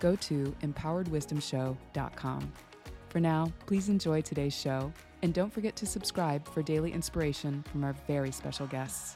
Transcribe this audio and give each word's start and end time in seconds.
go 0.00 0.16
to 0.16 0.56
empoweredwisdomshow.com. 0.62 2.52
For 3.10 3.20
now, 3.20 3.52
please 3.66 3.88
enjoy 3.88 4.22
today's 4.22 4.54
show, 4.54 4.92
and 5.22 5.32
don't 5.32 5.52
forget 5.52 5.76
to 5.76 5.86
subscribe 5.86 6.46
for 6.48 6.62
daily 6.62 6.92
inspiration 6.92 7.62
from 7.70 7.84
our 7.84 7.92
very 8.06 8.32
special 8.32 8.66
guests. 8.66 9.14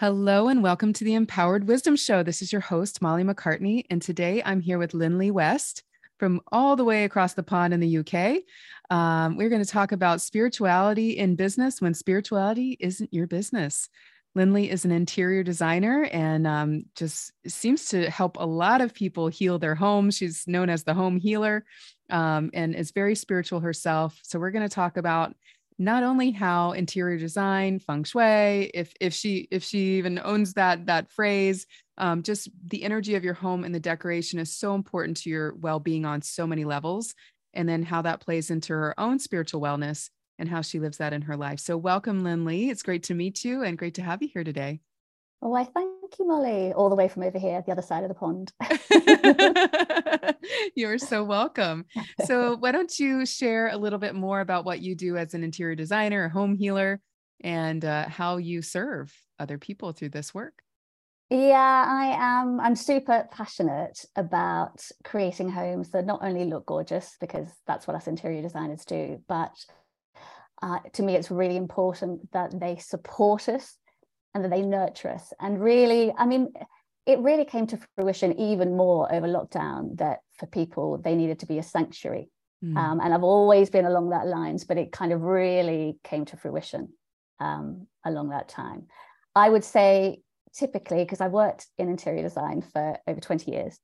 Hello 0.00 0.46
and 0.46 0.62
welcome 0.62 0.92
to 0.92 1.02
the 1.02 1.14
Empowered 1.14 1.66
Wisdom 1.66 1.96
Show. 1.96 2.22
This 2.22 2.40
is 2.40 2.52
your 2.52 2.60
host, 2.60 3.02
Molly 3.02 3.24
MacCartney, 3.24 3.84
and 3.90 4.00
today 4.00 4.40
I'm 4.46 4.60
here 4.60 4.78
with 4.78 4.92
Lynlea 4.92 5.32
West 5.32 5.82
from 6.18 6.40
all 6.50 6.76
the 6.76 6.84
way 6.84 7.04
across 7.04 7.34
the 7.34 7.42
pond 7.42 7.72
in 7.72 7.80
the 7.80 7.98
UK. 7.98 8.42
Um, 8.90 9.36
we're 9.36 9.48
going 9.48 9.64
to 9.64 9.70
talk 9.70 9.92
about 9.92 10.20
spirituality 10.20 11.18
in 11.18 11.36
business 11.36 11.80
when 11.80 11.94
spirituality 11.94 12.76
isn't 12.80 13.12
your 13.12 13.26
business. 13.26 13.88
Lynlea 14.36 14.68
is 14.68 14.84
an 14.84 14.92
interior 14.92 15.42
designer 15.42 16.04
and 16.12 16.46
um, 16.46 16.84
just 16.94 17.32
seems 17.46 17.86
to 17.86 18.08
help 18.10 18.36
a 18.38 18.46
lot 18.46 18.80
of 18.80 18.94
people 18.94 19.28
heal 19.28 19.58
their 19.58 19.74
homes. 19.74 20.16
She's 20.16 20.46
known 20.46 20.70
as 20.70 20.84
the 20.84 20.94
home 20.94 21.16
healer 21.16 21.64
um, 22.10 22.50
and 22.54 22.74
is 22.74 22.92
very 22.92 23.14
spiritual 23.14 23.60
herself. 23.60 24.18
So 24.22 24.38
we're 24.38 24.50
going 24.50 24.68
to 24.68 24.74
talk 24.74 24.96
about 24.96 25.34
not 25.78 26.02
only 26.02 26.32
how 26.32 26.72
interior 26.72 27.18
design, 27.18 27.78
feng 27.78 28.04
shui, 28.04 28.70
if 28.74 28.92
if 29.00 29.14
she 29.14 29.48
if 29.50 29.62
she 29.62 29.98
even 29.98 30.20
owns 30.22 30.54
that 30.54 30.86
that 30.86 31.10
phrase, 31.10 31.66
um, 31.98 32.22
just 32.22 32.48
the 32.66 32.82
energy 32.82 33.14
of 33.14 33.24
your 33.24 33.34
home 33.34 33.64
and 33.64 33.74
the 33.74 33.80
decoration 33.80 34.38
is 34.38 34.54
so 34.54 34.74
important 34.74 35.18
to 35.18 35.30
your 35.30 35.54
well-being 35.54 36.04
on 36.04 36.22
so 36.22 36.46
many 36.46 36.64
levels 36.64 37.14
and 37.54 37.68
then 37.68 37.82
how 37.82 38.02
that 38.02 38.20
plays 38.20 38.50
into 38.50 38.72
her 38.72 38.98
own 38.98 39.18
spiritual 39.18 39.60
wellness 39.60 40.10
and 40.38 40.48
how 40.48 40.60
she 40.60 40.80
lives 40.80 40.98
that 40.98 41.12
in 41.12 41.22
her 41.22 41.36
life. 41.36 41.60
So 41.60 41.76
welcome 41.76 42.22
lynlea 42.22 42.70
it's 42.70 42.82
great 42.82 43.04
to 43.04 43.14
meet 43.14 43.44
you 43.44 43.62
and 43.62 43.78
great 43.78 43.94
to 43.94 44.02
have 44.02 44.22
you 44.22 44.28
here 44.32 44.44
today. 44.44 44.80
Oh, 45.42 45.54
I 45.54 45.64
thank 45.64 45.97
you, 46.18 46.26
Molly, 46.26 46.72
all 46.72 46.88
the 46.88 46.94
way 46.94 47.08
from 47.08 47.24
over 47.24 47.38
here, 47.38 47.62
the 47.66 47.72
other 47.72 47.82
side 47.82 48.04
of 48.04 48.08
the 48.08 48.14
pond. 48.14 48.52
You're 50.76 50.98
so 50.98 51.24
welcome. 51.24 51.86
So, 52.24 52.56
why 52.60 52.72
don't 52.72 52.98
you 52.98 53.26
share 53.26 53.68
a 53.68 53.76
little 53.76 53.98
bit 53.98 54.14
more 54.14 54.40
about 54.40 54.64
what 54.64 54.80
you 54.80 54.94
do 54.94 55.16
as 55.16 55.34
an 55.34 55.42
interior 55.42 55.74
designer, 55.74 56.26
a 56.26 56.30
home 56.30 56.54
healer, 56.54 57.00
and 57.40 57.84
uh, 57.84 58.08
how 58.08 58.36
you 58.36 58.62
serve 58.62 59.12
other 59.38 59.58
people 59.58 59.92
through 59.92 60.10
this 60.10 60.32
work? 60.32 60.62
Yeah, 61.30 61.84
I 61.86 62.16
am. 62.18 62.60
I'm 62.60 62.76
super 62.76 63.28
passionate 63.30 64.04
about 64.16 64.82
creating 65.04 65.50
homes 65.50 65.90
that 65.90 66.06
not 66.06 66.20
only 66.22 66.44
look 66.44 66.66
gorgeous, 66.66 67.16
because 67.20 67.48
that's 67.66 67.86
what 67.86 67.96
us 67.96 68.06
interior 68.06 68.40
designers 68.40 68.84
do, 68.84 69.20
but 69.28 69.52
uh, 70.62 70.78
to 70.92 71.02
me, 71.02 71.14
it's 71.16 71.30
really 71.30 71.56
important 71.56 72.32
that 72.32 72.58
they 72.58 72.76
support 72.76 73.48
us 73.48 73.76
and 74.34 74.44
that 74.44 74.50
they 74.50 74.62
nurture 74.62 75.10
us. 75.10 75.32
And 75.40 75.60
really, 75.60 76.12
I 76.16 76.26
mean, 76.26 76.52
it 77.06 77.18
really 77.20 77.44
came 77.44 77.66
to 77.68 77.78
fruition 77.94 78.38
even 78.38 78.76
more 78.76 79.12
over 79.12 79.26
lockdown 79.26 79.96
that 79.96 80.20
for 80.36 80.46
people, 80.46 80.98
they 80.98 81.14
needed 81.14 81.38
to 81.40 81.46
be 81.46 81.58
a 81.58 81.62
sanctuary. 81.62 82.30
Mm. 82.62 82.76
Um, 82.76 83.00
and 83.00 83.14
I've 83.14 83.22
always 83.22 83.70
been 83.70 83.86
along 83.86 84.10
that 84.10 84.26
lines, 84.26 84.64
but 84.64 84.78
it 84.78 84.92
kind 84.92 85.12
of 85.12 85.22
really 85.22 85.98
came 86.04 86.24
to 86.26 86.36
fruition 86.36 86.90
um, 87.40 87.86
along 88.04 88.30
that 88.30 88.48
time. 88.48 88.86
I 89.34 89.48
would 89.48 89.64
say 89.64 90.20
typically 90.54 91.04
because 91.04 91.20
I 91.20 91.28
worked 91.28 91.66
in 91.78 91.88
interior 91.88 92.22
design 92.22 92.62
for 92.62 92.98
over 93.06 93.20
20 93.20 93.50
years 93.50 93.78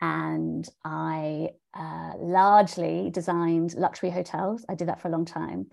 and 0.00 0.68
I 0.84 1.50
uh, 1.74 2.12
largely 2.18 3.10
designed 3.10 3.74
luxury 3.74 4.10
hotels. 4.10 4.64
I 4.68 4.74
did 4.74 4.88
that 4.88 5.00
for 5.00 5.08
a 5.08 5.10
long 5.10 5.24
time. 5.24 5.66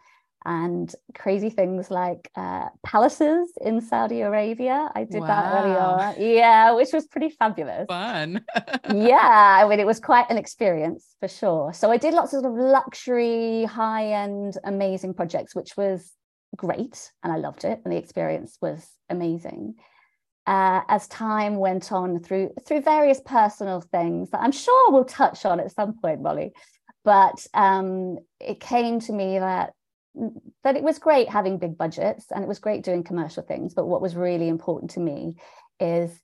And 0.49 0.93
crazy 1.13 1.49
things 1.49 1.91
like 1.91 2.31
uh, 2.37 2.69
palaces 2.85 3.51
in 3.59 3.81
Saudi 3.81 4.21
Arabia. 4.21 4.89
I 4.95 5.03
did 5.03 5.19
wow. 5.19 5.27
that 5.27 6.15
earlier. 6.15 6.35
Yeah, 6.35 6.71
which 6.71 6.93
was 6.93 7.05
pretty 7.05 7.31
fabulous. 7.31 7.85
Fun. 7.89 8.45
yeah, 8.95 9.59
I 9.61 9.67
mean, 9.67 9.81
it 9.81 9.85
was 9.85 9.99
quite 9.99 10.29
an 10.29 10.37
experience 10.37 11.15
for 11.19 11.27
sure. 11.27 11.73
So 11.73 11.91
I 11.91 11.97
did 11.97 12.13
lots 12.13 12.33
of, 12.33 12.43
sort 12.43 12.53
of 12.53 12.57
luxury, 12.57 13.65
high 13.65 14.13
end, 14.13 14.57
amazing 14.63 15.15
projects, 15.15 15.53
which 15.53 15.75
was 15.75 16.13
great. 16.55 17.11
And 17.23 17.33
I 17.33 17.37
loved 17.37 17.65
it. 17.65 17.81
And 17.83 17.91
the 17.91 17.97
experience 17.97 18.57
was 18.61 18.89
amazing 19.09 19.75
uh, 20.47 20.79
as 20.87 21.07
time 21.09 21.57
went 21.57 21.91
on 21.91 22.21
through 22.21 22.51
through 22.65 22.81
various 22.81 23.19
personal 23.25 23.81
things 23.81 24.29
that 24.31 24.41
I'm 24.41 24.53
sure 24.53 24.91
we'll 24.91 25.03
touch 25.03 25.45
on 25.45 25.59
at 25.59 25.73
some 25.73 25.99
point, 26.01 26.21
Molly. 26.21 26.53
But 27.03 27.45
um, 27.53 28.17
it 28.39 28.59
came 28.59 28.99
to 29.01 29.13
me 29.13 29.39
that 29.39 29.73
that 30.63 30.75
it 30.75 30.83
was 30.83 30.99
great 30.99 31.29
having 31.29 31.57
big 31.57 31.77
budgets 31.77 32.25
and 32.31 32.43
it 32.43 32.47
was 32.47 32.59
great 32.59 32.83
doing 32.83 33.03
commercial 33.03 33.43
things. 33.43 33.73
But 33.73 33.87
what 33.87 34.01
was 34.01 34.15
really 34.15 34.47
important 34.47 34.91
to 34.91 34.99
me 34.99 35.35
is 35.79 36.19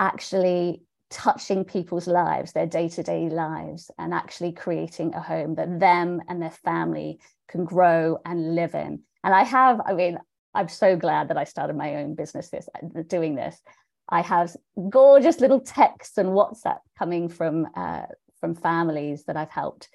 actually 0.00 0.82
touching 1.10 1.64
people's 1.64 2.06
lives, 2.06 2.52
their 2.52 2.66
day 2.66 2.88
to 2.88 3.02
day 3.02 3.28
lives, 3.28 3.90
and 3.98 4.12
actually 4.12 4.52
creating 4.52 5.14
a 5.14 5.20
home 5.20 5.54
that 5.54 5.78
them 5.78 6.20
and 6.28 6.42
their 6.42 6.50
family 6.50 7.20
can 7.48 7.64
grow 7.64 8.18
and 8.24 8.54
live 8.54 8.74
in. 8.74 9.02
And 9.22 9.34
I 9.34 9.44
have, 9.44 9.80
I 9.86 9.92
mean, 9.92 10.18
I'm 10.54 10.68
so 10.68 10.96
glad 10.96 11.28
that 11.28 11.38
I 11.38 11.44
started 11.44 11.76
my 11.76 11.96
own 11.96 12.14
business 12.14 12.50
this 12.50 12.68
doing 13.08 13.34
this. 13.34 13.60
I 14.08 14.22
have 14.22 14.54
gorgeous 14.90 15.40
little 15.40 15.60
texts 15.60 16.18
and 16.18 16.30
WhatsApp 16.30 16.78
coming 16.98 17.28
from 17.28 17.66
uh, 17.76 18.06
from 18.40 18.54
families 18.54 19.24
that 19.24 19.36
I've 19.36 19.50
helped 19.50 19.88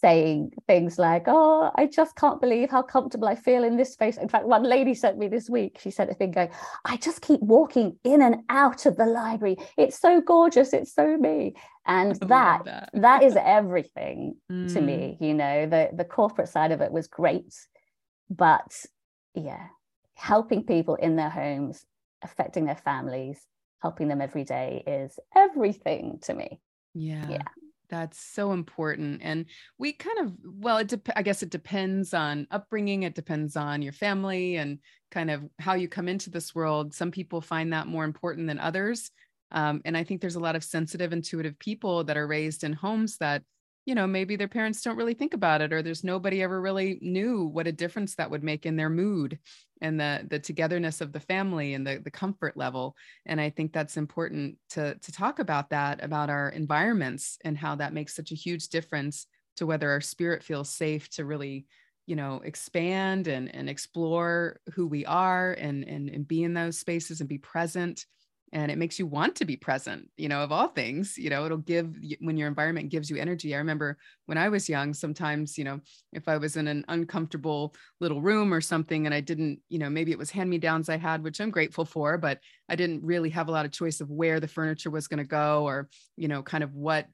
saying 0.00 0.52
things 0.66 0.98
like, 0.98 1.24
Oh, 1.26 1.70
I 1.76 1.86
just 1.86 2.16
can't 2.16 2.40
believe 2.40 2.70
how 2.70 2.82
comfortable 2.82 3.28
I 3.28 3.34
feel 3.34 3.64
in 3.64 3.76
this 3.76 3.92
space. 3.92 4.16
In 4.16 4.28
fact, 4.28 4.46
one 4.46 4.62
lady 4.62 4.94
sent 4.94 5.18
me 5.18 5.28
this 5.28 5.48
week, 5.48 5.78
she 5.80 5.90
sent 5.90 6.10
a 6.10 6.14
thing 6.14 6.32
going, 6.32 6.50
I 6.84 6.96
just 6.96 7.22
keep 7.22 7.40
walking 7.40 7.98
in 8.04 8.22
and 8.22 8.42
out 8.48 8.86
of 8.86 8.96
the 8.96 9.06
library. 9.06 9.56
It's 9.76 9.98
so 9.98 10.20
gorgeous. 10.20 10.72
It's 10.72 10.94
so 10.94 11.16
me. 11.16 11.54
And 11.86 12.16
that, 12.16 12.64
that 12.64 12.90
that 12.94 13.22
is 13.22 13.36
everything 13.36 14.36
mm. 14.50 14.72
to 14.72 14.80
me. 14.80 15.16
You 15.20 15.34
know, 15.34 15.66
the 15.66 15.90
the 15.92 16.04
corporate 16.04 16.48
side 16.48 16.72
of 16.72 16.80
it 16.80 16.90
was 16.90 17.06
great. 17.06 17.54
But 18.28 18.84
yeah, 19.34 19.68
helping 20.14 20.64
people 20.64 20.96
in 20.96 21.16
their 21.16 21.30
homes, 21.30 21.86
affecting 22.22 22.64
their 22.64 22.76
families, 22.76 23.38
helping 23.80 24.08
them 24.08 24.20
every 24.20 24.44
day 24.44 24.82
is 24.86 25.18
everything 25.34 26.18
to 26.22 26.34
me. 26.34 26.60
Yeah. 26.94 27.28
Yeah. 27.28 27.42
That's 27.88 28.18
so 28.18 28.52
important. 28.52 29.20
And 29.22 29.46
we 29.78 29.92
kind 29.92 30.18
of, 30.18 30.32
well, 30.44 30.78
it 30.78 30.88
de- 30.88 31.18
I 31.18 31.22
guess 31.22 31.42
it 31.42 31.50
depends 31.50 32.14
on 32.14 32.46
upbringing. 32.50 33.04
It 33.04 33.14
depends 33.14 33.56
on 33.56 33.82
your 33.82 33.92
family 33.92 34.56
and 34.56 34.78
kind 35.10 35.30
of 35.30 35.44
how 35.58 35.74
you 35.74 35.88
come 35.88 36.08
into 36.08 36.30
this 36.30 36.54
world. 36.54 36.94
Some 36.94 37.10
people 37.10 37.40
find 37.40 37.72
that 37.72 37.86
more 37.86 38.04
important 38.04 38.48
than 38.48 38.58
others. 38.58 39.10
Um, 39.52 39.80
and 39.84 39.96
I 39.96 40.04
think 40.04 40.20
there's 40.20 40.34
a 40.34 40.40
lot 40.40 40.56
of 40.56 40.64
sensitive, 40.64 41.12
intuitive 41.12 41.58
people 41.58 42.04
that 42.04 42.16
are 42.16 42.26
raised 42.26 42.64
in 42.64 42.72
homes 42.72 43.18
that 43.18 43.42
you 43.86 43.94
know 43.94 44.06
maybe 44.06 44.36
their 44.36 44.48
parents 44.48 44.82
don't 44.82 44.96
really 44.96 45.14
think 45.14 45.32
about 45.32 45.62
it 45.62 45.72
or 45.72 45.80
there's 45.80 46.04
nobody 46.04 46.42
ever 46.42 46.60
really 46.60 46.98
knew 47.00 47.44
what 47.44 47.68
a 47.68 47.72
difference 47.72 48.16
that 48.16 48.30
would 48.30 48.42
make 48.42 48.66
in 48.66 48.76
their 48.76 48.90
mood 48.90 49.38
and 49.80 49.98
the 49.98 50.26
the 50.28 50.38
togetherness 50.38 51.00
of 51.00 51.12
the 51.12 51.20
family 51.20 51.74
and 51.74 51.86
the 51.86 52.00
the 52.02 52.10
comfort 52.10 52.56
level. 52.56 52.96
And 53.24 53.40
i 53.40 53.48
think 53.48 53.72
that's 53.72 53.96
important 53.96 54.58
to 54.70 54.96
to 54.96 55.12
talk 55.12 55.38
about 55.38 55.70
that 55.70 56.02
about 56.02 56.28
our 56.28 56.50
environments 56.50 57.38
and 57.44 57.56
how 57.56 57.76
that 57.76 57.94
makes 57.94 58.14
such 58.14 58.32
a 58.32 58.36
huge 58.36 58.68
difference 58.68 59.26
to 59.56 59.66
whether 59.66 59.90
our 59.90 60.00
spirit 60.00 60.42
feels 60.42 60.68
safe 60.68 61.08
to 61.10 61.24
really 61.24 61.66
you 62.06 62.16
know 62.16 62.40
expand 62.44 63.28
and 63.28 63.54
and 63.54 63.70
explore 63.70 64.60
who 64.74 64.86
we 64.86 65.06
are 65.06 65.52
and 65.52 65.84
and, 65.84 66.08
and 66.08 66.28
be 66.28 66.42
in 66.42 66.54
those 66.54 66.78
spaces 66.78 67.20
and 67.20 67.28
be 67.28 67.38
present 67.38 68.06
and 68.52 68.70
it 68.70 68.78
makes 68.78 68.98
you 68.98 69.06
want 69.06 69.34
to 69.34 69.44
be 69.44 69.56
present 69.56 70.08
you 70.16 70.28
know 70.28 70.40
of 70.42 70.52
all 70.52 70.68
things 70.68 71.18
you 71.18 71.30
know 71.30 71.44
it'll 71.44 71.58
give 71.58 71.96
when 72.20 72.36
your 72.36 72.48
environment 72.48 72.90
gives 72.90 73.10
you 73.10 73.16
energy. 73.16 73.54
I 73.54 73.58
remember 73.58 73.98
when 74.26 74.38
i 74.38 74.48
was 74.48 74.68
young 74.68 74.94
sometimes 74.94 75.58
you 75.58 75.64
know 75.64 75.80
if 76.12 76.28
i 76.28 76.36
was 76.36 76.56
in 76.56 76.68
an 76.68 76.84
uncomfortable 76.88 77.74
little 78.00 78.22
room 78.22 78.52
or 78.52 78.60
something 78.60 79.06
and 79.06 79.14
i 79.14 79.20
didn't 79.20 79.60
you 79.68 79.78
know 79.78 79.90
maybe 79.90 80.12
it 80.12 80.18
was 80.18 80.30
hand 80.30 80.48
me 80.48 80.58
downs 80.58 80.88
i 80.88 80.96
had 80.96 81.22
which 81.22 81.40
i'm 81.40 81.50
grateful 81.50 81.84
for 81.84 82.18
but 82.18 82.38
i 82.68 82.76
didn't 82.76 83.04
really 83.04 83.30
have 83.30 83.48
a 83.48 83.52
lot 83.52 83.64
of 83.64 83.72
choice 83.72 84.00
of 84.00 84.10
where 84.10 84.40
the 84.40 84.48
furniture 84.48 84.90
was 84.90 85.08
going 85.08 85.18
to 85.18 85.24
go 85.24 85.64
or 85.64 85.88
you 86.16 86.28
know 86.28 86.42
kind 86.42 86.62
of 86.62 86.74
what 86.74 87.06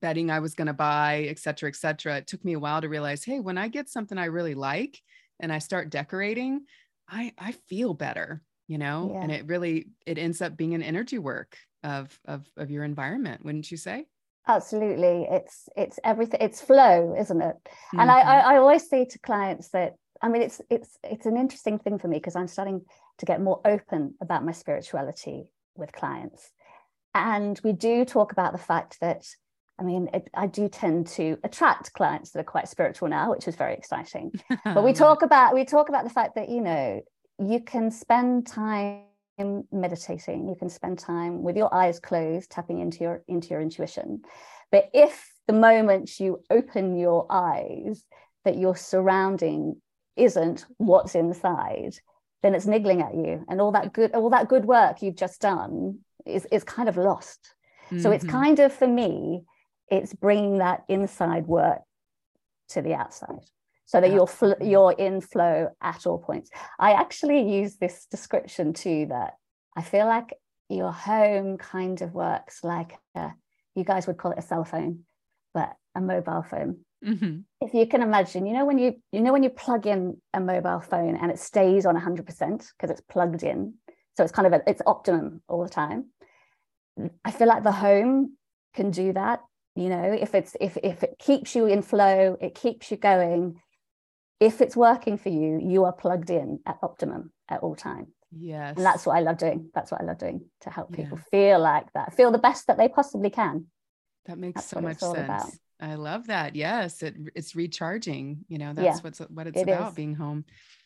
bedding 0.00 0.30
i 0.30 0.38
was 0.40 0.54
going 0.54 0.66
to 0.66 0.72
buy 0.74 1.26
et 1.30 1.38
cetera 1.38 1.68
et 1.68 1.76
cetera. 1.76 2.16
It 2.18 2.26
took 2.26 2.44
me 2.44 2.54
a 2.54 2.58
while 2.58 2.80
to 2.80 2.88
realize 2.88 3.24
hey 3.24 3.40
when 3.40 3.58
i 3.58 3.68
get 3.68 3.88
something 3.88 4.18
i 4.18 4.26
really 4.26 4.54
like 4.54 4.98
and 5.40 5.52
i 5.52 5.58
start 5.58 5.90
decorating 5.90 6.62
I 7.08 7.32
I 7.38 7.52
feel 7.68 7.92
better, 7.94 8.40
you 8.66 8.78
know, 8.78 9.10
yeah. 9.12 9.22
and 9.22 9.32
it 9.32 9.46
really 9.46 9.88
it 10.06 10.18
ends 10.18 10.40
up 10.40 10.56
being 10.56 10.74
an 10.74 10.82
energy 10.82 11.18
work 11.18 11.58
of 11.82 12.18
of 12.24 12.48
of 12.56 12.70
your 12.70 12.84
environment, 12.84 13.44
wouldn't 13.44 13.70
you 13.70 13.76
say? 13.76 14.06
Absolutely, 14.46 15.26
it's 15.30 15.68
it's 15.76 15.98
everything. 16.04 16.40
It's 16.40 16.60
flow, 16.60 17.14
isn't 17.18 17.40
it? 17.40 17.56
Mm-hmm. 17.64 18.00
And 18.00 18.10
I, 18.10 18.20
I 18.20 18.38
I 18.38 18.56
always 18.58 18.88
say 18.88 19.04
to 19.04 19.18
clients 19.18 19.68
that 19.70 19.94
I 20.22 20.28
mean 20.28 20.42
it's 20.42 20.60
it's 20.70 20.98
it's 21.02 21.26
an 21.26 21.36
interesting 21.36 21.78
thing 21.78 21.98
for 21.98 22.08
me 22.08 22.18
because 22.18 22.36
I'm 22.36 22.48
starting 22.48 22.82
to 23.18 23.26
get 23.26 23.40
more 23.40 23.60
open 23.64 24.14
about 24.20 24.44
my 24.44 24.52
spirituality 24.52 25.44
with 25.76 25.92
clients, 25.92 26.50
and 27.14 27.60
we 27.64 27.72
do 27.72 28.04
talk 28.04 28.32
about 28.32 28.52
the 28.52 28.58
fact 28.58 28.98
that 29.00 29.26
I 29.78 29.82
mean, 29.82 30.08
it, 30.14 30.30
I 30.34 30.46
do 30.46 30.68
tend 30.68 31.08
to 31.08 31.36
attract 31.42 31.92
clients 31.94 32.30
that 32.30 32.40
are 32.40 32.44
quite 32.44 32.68
spiritual 32.68 33.08
now, 33.08 33.30
which 33.30 33.48
is 33.48 33.56
very 33.56 33.74
exciting. 33.74 34.32
but 34.64 34.84
we 34.84 34.92
talk 34.92 35.22
about 35.22 35.52
we 35.52 35.64
talk 35.64 35.88
about 35.88 36.04
the 36.04 36.10
fact 36.10 36.36
that 36.36 36.48
you 36.48 36.60
know 36.60 37.00
you 37.38 37.60
can 37.60 37.90
spend 37.90 38.46
time 38.46 39.02
meditating, 39.72 40.48
you 40.48 40.54
can 40.54 40.68
spend 40.68 40.98
time 40.98 41.42
with 41.42 41.56
your 41.56 41.72
eyes 41.74 41.98
closed, 41.98 42.50
tapping 42.50 42.80
into 42.80 43.00
your 43.00 43.22
into 43.28 43.48
your 43.48 43.60
intuition. 43.60 44.22
But 44.70 44.90
if 44.94 45.32
the 45.46 45.52
moment 45.52 46.20
you 46.20 46.42
open 46.50 46.96
your 46.96 47.26
eyes, 47.30 48.04
that 48.44 48.56
your 48.56 48.76
surrounding 48.76 49.80
isn't 50.16 50.64
what's 50.78 51.14
inside, 51.14 51.96
then 52.42 52.54
it's 52.54 52.66
niggling 52.66 53.02
at 53.02 53.14
you, 53.14 53.44
and 53.48 53.60
all 53.60 53.72
that 53.72 53.92
good 53.92 54.12
all 54.12 54.30
that 54.30 54.48
good 54.48 54.64
work 54.64 55.02
you've 55.02 55.16
just 55.16 55.40
done 55.40 55.98
is 56.24 56.46
is 56.52 56.64
kind 56.64 56.88
of 56.88 56.96
lost. 56.96 57.54
Mm-hmm. 57.86 58.00
So 58.00 58.10
it's 58.12 58.24
mm-hmm. 58.24 58.36
kind 58.36 58.58
of 58.60 58.72
for 58.72 58.88
me 58.88 59.44
it's 59.88 60.14
bringing 60.14 60.58
that 60.58 60.84
inside 60.88 61.46
work 61.46 61.80
to 62.68 62.80
the 62.80 62.94
outside 62.94 63.44
so 63.86 64.00
that 64.00 64.12
you're 64.12 64.26
fl- 64.26 64.60
you're 64.60 64.92
in 64.92 65.20
flow 65.20 65.70
at 65.82 66.06
all 66.06 66.18
points. 66.18 66.50
I 66.78 66.92
actually 66.92 67.56
use 67.56 67.76
this 67.76 68.06
description 68.10 68.72
too 68.72 69.06
that 69.10 69.34
i 69.76 69.82
feel 69.82 70.06
like 70.06 70.34
your 70.68 70.92
home 70.92 71.58
kind 71.58 72.00
of 72.00 72.14
works 72.14 72.64
like 72.64 72.96
a, 73.14 73.32
you 73.74 73.84
guys 73.84 74.06
would 74.06 74.16
call 74.16 74.32
it 74.32 74.38
a 74.38 74.42
cell 74.42 74.64
phone 74.64 75.00
but 75.52 75.74
a 75.94 76.00
mobile 76.00 76.42
phone. 76.42 76.78
Mm-hmm. 77.04 77.40
if 77.60 77.74
you 77.74 77.86
can 77.86 78.00
imagine 78.00 78.46
you 78.46 78.54
know 78.54 78.64
when 78.64 78.78
you 78.78 78.94
you 79.12 79.20
know 79.20 79.32
when 79.34 79.42
you 79.42 79.50
plug 79.50 79.86
in 79.86 80.16
a 80.32 80.40
mobile 80.40 80.80
phone 80.80 81.16
and 81.16 81.30
it 81.30 81.38
stays 81.38 81.84
on 81.84 81.94
100% 82.00 82.24
because 82.24 82.90
it's 82.90 83.02
plugged 83.02 83.42
in? 83.42 83.74
So 84.16 84.22
it's 84.22 84.32
kind 84.32 84.46
of 84.46 84.54
a, 84.54 84.62
it's 84.66 84.80
optimum 84.86 85.42
all 85.48 85.62
the 85.62 85.68
time. 85.68 86.06
I 87.24 87.30
feel 87.30 87.48
like 87.48 87.62
the 87.64 87.72
home 87.72 88.38
can 88.72 88.90
do 88.90 89.12
that 89.12 89.40
you 89.76 89.88
know 89.88 90.04
if 90.12 90.34
it's 90.34 90.56
if 90.60 90.76
if 90.82 91.02
it 91.02 91.16
keeps 91.18 91.54
you 91.54 91.66
in 91.66 91.82
flow 91.82 92.36
it 92.40 92.54
keeps 92.54 92.90
you 92.90 92.96
going 92.96 93.60
if 94.40 94.60
it's 94.60 94.76
working 94.76 95.16
for 95.16 95.28
you 95.28 95.60
you 95.62 95.84
are 95.84 95.92
plugged 95.92 96.30
in 96.30 96.60
at 96.66 96.78
optimum 96.82 97.32
at 97.48 97.60
all 97.60 97.74
times 97.74 98.08
yes. 98.36 98.76
and 98.76 98.84
that's 98.84 99.06
what 99.06 99.16
i 99.16 99.20
love 99.20 99.38
doing. 99.38 99.70
That's 99.74 99.90
what 99.90 100.00
i 100.00 100.04
love 100.04 100.18
doing 100.18 100.42
to 100.62 100.70
help 100.70 100.92
people 100.92 101.18
yeah. 101.18 101.30
feel 101.30 101.60
like 101.60 101.92
that 101.94 102.14
feel 102.14 102.30
the 102.30 102.38
best 102.38 102.66
that 102.66 102.76
they 102.76 102.88
possibly 102.88 103.30
can. 103.30 103.66
That 104.26 104.38
makes 104.38 104.56
that's 104.56 104.68
so 104.68 104.80
much 104.80 104.98
sense 104.98 105.18
about. 105.18 105.50
i 105.80 105.94
love 105.94 106.26
that. 106.28 106.56
Yes 106.56 107.02
it, 107.02 107.14
it's 107.34 107.54
recharging 107.54 108.44
you 108.48 108.58
know 108.58 108.72
that's 108.72 108.98
yeah, 108.98 109.02
what's 109.02 109.20
what 109.20 109.46
it's 109.46 109.60
it 109.60 109.68
about 109.68 109.90
is. 109.90 109.94
being 109.94 110.14
home. 110.14 110.44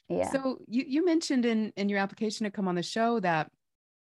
Yeah. 0.08 0.30
So 0.30 0.58
you 0.66 0.84
you 0.86 1.04
mentioned 1.04 1.44
in 1.44 1.72
in 1.76 1.88
your 1.88 1.98
application 1.98 2.44
to 2.44 2.50
come 2.50 2.68
on 2.68 2.74
the 2.74 2.82
show 2.82 3.20
that 3.20 3.50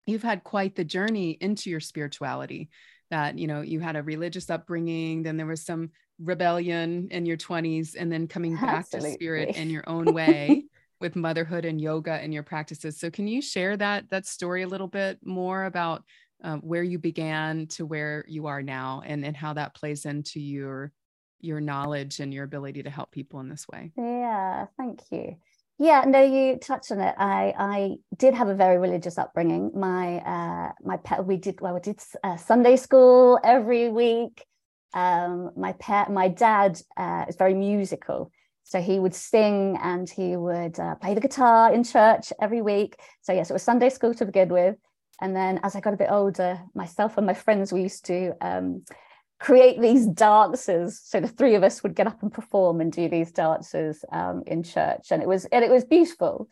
you've 0.06 0.22
had 0.22 0.44
quite 0.44 0.74
the 0.74 0.84
journey 0.84 1.30
into 1.40 1.70
your 1.70 1.80
spirituality 1.80 2.70
that 3.10 3.38
you 3.38 3.46
know 3.46 3.60
you 3.60 3.80
had 3.80 3.96
a 3.96 4.02
religious 4.02 4.50
upbringing 4.50 5.22
then 5.22 5.36
there 5.36 5.46
was 5.46 5.64
some 5.64 5.90
rebellion 6.20 7.08
in 7.10 7.26
your 7.26 7.36
20s 7.36 7.96
and 7.98 8.12
then 8.12 8.26
coming 8.26 8.54
back 8.54 8.80
Absolutely. 8.80 9.10
to 9.10 9.14
spirit 9.14 9.56
in 9.56 9.70
your 9.70 9.84
own 9.88 10.12
way 10.14 10.64
with 11.00 11.16
motherhood 11.16 11.64
and 11.64 11.80
yoga 11.80 12.12
and 12.12 12.32
your 12.32 12.42
practices. 12.42 13.00
So 13.00 13.10
can 13.10 13.26
you 13.26 13.40
share 13.40 13.76
that 13.78 14.10
that 14.10 14.26
story 14.26 14.62
a 14.62 14.68
little 14.68 14.86
bit 14.86 15.18
more 15.24 15.64
about 15.64 16.04
uh, 16.44 16.56
where 16.56 16.82
you 16.82 16.98
began 16.98 17.66
to 17.68 17.86
where 17.86 18.24
you 18.28 18.46
are 18.46 18.62
now 18.62 19.02
and 19.04 19.24
and 19.24 19.36
how 19.36 19.54
that 19.54 19.74
plays 19.74 20.04
into 20.04 20.40
your 20.40 20.92
your 21.40 21.60
knowledge 21.60 22.20
and 22.20 22.34
your 22.34 22.44
ability 22.44 22.82
to 22.82 22.90
help 22.90 23.10
people 23.10 23.40
in 23.40 23.48
this 23.48 23.66
way? 23.68 23.92
Yeah 23.96 24.66
thank 24.76 25.00
you 25.10 25.36
yeah, 25.80 26.04
no, 26.06 26.22
you 26.22 26.58
touched 26.58 26.92
on 26.92 27.00
it. 27.00 27.14
I 27.16 27.54
I 27.56 27.96
did 28.18 28.34
have 28.34 28.48
a 28.48 28.54
very 28.54 28.76
religious 28.76 29.16
upbringing. 29.16 29.70
My 29.74 30.18
uh, 30.18 30.72
my 30.84 30.98
pet, 30.98 31.24
we 31.24 31.38
did 31.38 31.62
well, 31.62 31.72
we 31.72 31.80
did 31.80 31.98
uh, 32.22 32.36
Sunday 32.36 32.76
school 32.76 33.40
every 33.42 33.88
week. 33.88 34.44
Um, 34.92 35.52
my 35.56 35.72
pet, 35.72 36.12
my 36.12 36.28
dad 36.28 36.78
uh, 36.98 37.24
is 37.28 37.36
very 37.36 37.54
musical, 37.54 38.30
so 38.62 38.82
he 38.82 38.98
would 38.98 39.14
sing 39.14 39.78
and 39.82 40.08
he 40.08 40.36
would 40.36 40.78
uh, 40.78 40.96
play 40.96 41.14
the 41.14 41.20
guitar 41.22 41.72
in 41.72 41.82
church 41.82 42.30
every 42.42 42.60
week. 42.60 43.00
So 43.22 43.32
yes, 43.32 43.48
it 43.48 43.54
was 43.54 43.62
Sunday 43.62 43.88
school 43.88 44.12
to 44.12 44.26
begin 44.26 44.50
with, 44.50 44.76
and 45.22 45.34
then 45.34 45.60
as 45.62 45.76
I 45.76 45.80
got 45.80 45.94
a 45.94 46.02
bit 46.04 46.10
older, 46.10 46.60
myself 46.74 47.16
and 47.16 47.26
my 47.26 47.32
friends 47.34 47.72
we 47.72 47.80
used 47.80 48.04
to 48.04 48.34
um, 48.42 48.84
create 49.40 49.80
these 49.80 50.06
dances 50.06 51.00
so 51.02 51.18
the 51.18 51.26
three 51.26 51.54
of 51.54 51.62
us 51.62 51.82
would 51.82 51.94
get 51.94 52.06
up 52.06 52.22
and 52.22 52.32
perform 52.32 52.80
and 52.80 52.92
do 52.92 53.08
these 53.08 53.32
dances 53.32 54.04
um, 54.12 54.42
in 54.46 54.62
church. 54.62 55.08
And 55.10 55.22
it 55.22 55.28
was 55.28 55.46
and 55.46 55.64
it 55.64 55.70
was 55.70 55.84
beautiful. 55.84 56.48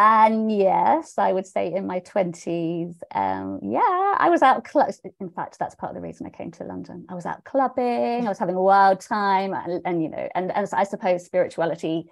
And 0.00 0.56
yes 0.56 1.18
i 1.18 1.32
would 1.32 1.46
say 1.46 1.72
in 1.74 1.86
my 1.86 1.98
20s 1.98 2.94
um, 3.12 3.58
yeah 3.64 4.14
i 4.16 4.28
was 4.30 4.42
out 4.42 4.64
cl- 4.66 4.88
in 5.18 5.28
fact 5.28 5.58
that's 5.58 5.74
part 5.74 5.90
of 5.90 5.96
the 5.96 6.00
reason 6.00 6.24
i 6.24 6.30
came 6.30 6.52
to 6.52 6.64
london. 6.64 7.04
I 7.08 7.14
was 7.16 7.26
out 7.26 7.42
clubbing 7.42 8.24
i 8.24 8.28
was 8.28 8.38
having 8.38 8.54
a 8.54 8.62
wild 8.62 9.00
time 9.00 9.52
and, 9.52 9.82
and 9.84 10.00
you 10.00 10.08
know 10.08 10.28
and, 10.36 10.52
and 10.52 10.68
i 10.72 10.84
suppose 10.84 11.24
spirituality 11.24 12.06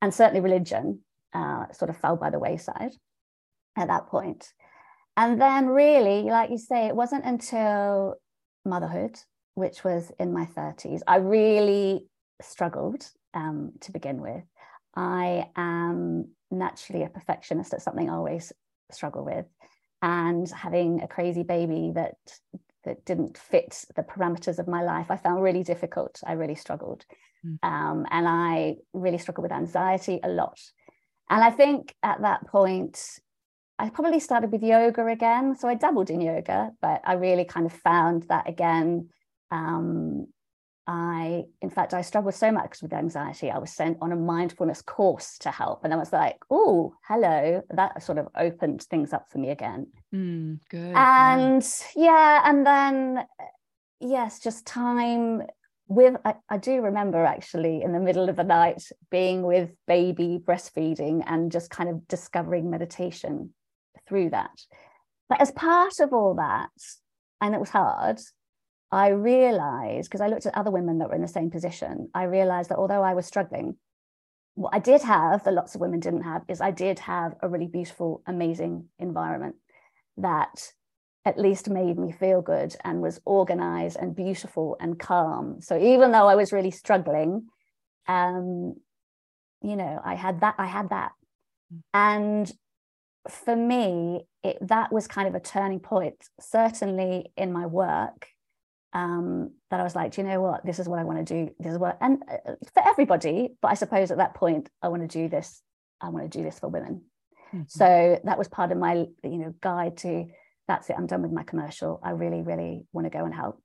and 0.00 0.14
certainly 0.14 0.40
religion 0.40 1.00
uh, 1.32 1.66
sort 1.72 1.90
of 1.90 1.96
fell 1.96 2.16
by 2.16 2.30
the 2.30 2.38
wayside 2.38 2.92
at 3.76 3.88
that 3.88 4.06
point. 4.06 4.52
And 5.16 5.40
then 5.40 5.66
really 5.66 6.22
like 6.22 6.50
you 6.50 6.58
say 6.58 6.86
it 6.86 6.96
wasn't 6.96 7.24
until 7.24 8.14
motherhood, 8.64 9.18
which 9.54 9.84
was 9.84 10.12
in 10.18 10.32
my 10.32 10.46
30s, 10.46 11.00
I 11.06 11.16
really 11.16 12.06
struggled 12.40 13.08
um, 13.34 13.72
to 13.80 13.92
begin 13.92 14.20
with. 14.20 14.44
I 14.94 15.48
am 15.56 16.30
naturally 16.50 17.04
a 17.04 17.08
perfectionist. 17.08 17.72
It's 17.72 17.84
something 17.84 18.10
I 18.10 18.14
always 18.14 18.52
struggle 18.90 19.24
with. 19.24 19.46
And 20.02 20.50
having 20.50 21.02
a 21.02 21.08
crazy 21.08 21.42
baby 21.42 21.92
that 21.94 22.16
that 22.84 23.04
didn't 23.04 23.36
fit 23.36 23.84
the 23.94 24.02
parameters 24.02 24.58
of 24.58 24.66
my 24.66 24.82
life, 24.82 25.10
I 25.10 25.16
found 25.16 25.42
really 25.42 25.62
difficult. 25.62 26.20
I 26.26 26.32
really 26.32 26.54
struggled. 26.54 27.04
Mm. 27.44 27.58
Um, 27.62 28.06
and 28.10 28.26
I 28.26 28.76
really 28.94 29.18
struggled 29.18 29.42
with 29.42 29.52
anxiety 29.52 30.18
a 30.22 30.28
lot. 30.28 30.58
And 31.28 31.44
I 31.44 31.50
think 31.50 31.94
at 32.02 32.22
that 32.22 32.46
point, 32.46 33.20
I 33.80 33.88
probably 33.88 34.20
started 34.20 34.52
with 34.52 34.62
yoga 34.62 35.06
again. 35.06 35.56
So 35.56 35.66
I 35.66 35.74
dabbled 35.74 36.10
in 36.10 36.20
yoga, 36.20 36.72
but 36.82 37.00
I 37.02 37.14
really 37.14 37.44
kind 37.44 37.64
of 37.64 37.72
found 37.72 38.24
that 38.24 38.46
again. 38.46 39.08
Um, 39.50 40.26
I, 40.86 41.44
in 41.62 41.70
fact, 41.70 41.94
I 41.94 42.02
struggled 42.02 42.34
so 42.34 42.52
much 42.52 42.82
with 42.82 42.92
anxiety. 42.92 43.50
I 43.50 43.58
was 43.58 43.70
sent 43.70 43.96
on 44.02 44.12
a 44.12 44.16
mindfulness 44.16 44.82
course 44.82 45.38
to 45.38 45.50
help. 45.50 45.84
And 45.84 45.94
I 45.94 45.96
was 45.96 46.12
like, 46.12 46.36
oh, 46.50 46.94
hello. 47.08 47.62
That 47.70 48.02
sort 48.02 48.18
of 48.18 48.28
opened 48.36 48.82
things 48.82 49.14
up 49.14 49.30
for 49.30 49.38
me 49.38 49.48
again. 49.48 49.86
Mm, 50.14 50.58
good. 50.68 50.94
And 50.94 51.66
yeah. 51.96 52.42
and 52.44 52.66
then, 52.66 53.24
yes, 53.98 54.40
just 54.40 54.66
time 54.66 55.42
with, 55.88 56.16
I, 56.24 56.34
I 56.50 56.58
do 56.58 56.82
remember 56.82 57.24
actually 57.24 57.82
in 57.82 57.92
the 57.92 58.00
middle 58.00 58.28
of 58.28 58.36
the 58.36 58.44
night 58.44 58.82
being 59.10 59.42
with 59.42 59.70
baby 59.86 60.38
breastfeeding 60.44 61.22
and 61.26 61.50
just 61.50 61.70
kind 61.70 61.88
of 61.88 62.06
discovering 62.08 62.68
meditation 62.68 63.54
through 64.10 64.30
that. 64.30 64.50
But 65.30 65.40
as 65.40 65.52
part 65.52 66.00
of 66.00 66.12
all 66.12 66.34
that, 66.34 66.70
and 67.40 67.54
it 67.54 67.60
was 67.60 67.70
hard, 67.70 68.18
I 68.92 69.08
realized, 69.08 70.10
because 70.10 70.20
I 70.20 70.26
looked 70.26 70.46
at 70.46 70.56
other 70.56 70.72
women 70.72 70.98
that 70.98 71.08
were 71.08 71.14
in 71.14 71.22
the 71.22 71.28
same 71.28 71.50
position, 71.50 72.10
I 72.12 72.24
realized 72.24 72.70
that 72.70 72.78
although 72.78 73.04
I 73.04 73.14
was 73.14 73.24
struggling, 73.24 73.76
what 74.56 74.74
I 74.74 74.80
did 74.80 75.02
have 75.02 75.44
that 75.44 75.54
lots 75.54 75.76
of 75.76 75.80
women 75.80 76.00
didn't 76.00 76.24
have 76.24 76.42
is 76.48 76.60
I 76.60 76.72
did 76.72 76.98
have 76.98 77.36
a 77.40 77.48
really 77.48 77.68
beautiful, 77.68 78.22
amazing 78.26 78.88
environment 78.98 79.54
that 80.16 80.72
at 81.24 81.38
least 81.38 81.70
made 81.70 81.96
me 81.98 82.10
feel 82.10 82.42
good 82.42 82.74
and 82.82 83.00
was 83.00 83.20
organized 83.24 83.96
and 84.00 84.16
beautiful 84.16 84.76
and 84.80 84.98
calm. 84.98 85.60
So 85.60 85.78
even 85.78 86.10
though 86.10 86.26
I 86.26 86.34
was 86.34 86.52
really 86.52 86.72
struggling, 86.72 87.46
um, 88.08 88.74
you 89.62 89.76
know, 89.76 90.00
I 90.04 90.16
had 90.16 90.40
that, 90.40 90.56
I 90.58 90.66
had 90.66 90.90
that. 90.90 91.12
Mm. 91.72 91.80
And 91.94 92.52
for 93.28 93.54
me, 93.56 94.26
it, 94.42 94.56
that 94.62 94.92
was 94.92 95.06
kind 95.06 95.28
of 95.28 95.34
a 95.34 95.40
turning 95.40 95.80
point, 95.80 96.16
certainly 96.40 97.32
in 97.36 97.52
my 97.52 97.66
work. 97.66 98.28
Um, 98.92 99.52
that 99.70 99.78
I 99.78 99.84
was 99.84 99.94
like, 99.94 100.12
do 100.12 100.20
you 100.20 100.26
know 100.26 100.40
what? 100.40 100.66
This 100.66 100.80
is 100.80 100.88
what 100.88 100.98
I 100.98 101.04
want 101.04 101.24
to 101.24 101.34
do. 101.34 101.54
This 101.60 101.74
is 101.74 101.78
what, 101.78 101.96
and 102.00 102.24
uh, 102.28 102.54
for 102.74 102.84
everybody, 102.84 103.50
but 103.62 103.68
I 103.68 103.74
suppose 103.74 104.10
at 104.10 104.16
that 104.16 104.34
point, 104.34 104.68
I 104.82 104.88
want 104.88 105.02
to 105.02 105.18
do 105.18 105.28
this. 105.28 105.62
I 106.00 106.08
want 106.08 106.28
to 106.30 106.38
do 106.38 106.42
this 106.42 106.58
for 106.58 106.66
women. 106.66 107.02
Mm-hmm. 107.54 107.62
So 107.68 108.20
that 108.24 108.36
was 108.36 108.48
part 108.48 108.72
of 108.72 108.78
my, 108.78 109.06
you 109.22 109.38
know, 109.38 109.54
guide 109.60 109.98
to 109.98 110.26
that's 110.70 110.88
it. 110.88 110.94
I'm 110.96 111.06
done 111.08 111.22
with 111.22 111.32
my 111.32 111.42
commercial. 111.42 112.00
I 112.02 112.10
really, 112.10 112.42
really 112.42 112.86
want 112.92 113.04
to 113.04 113.10
go 113.10 113.24
and 113.24 113.34
help. 113.34 113.60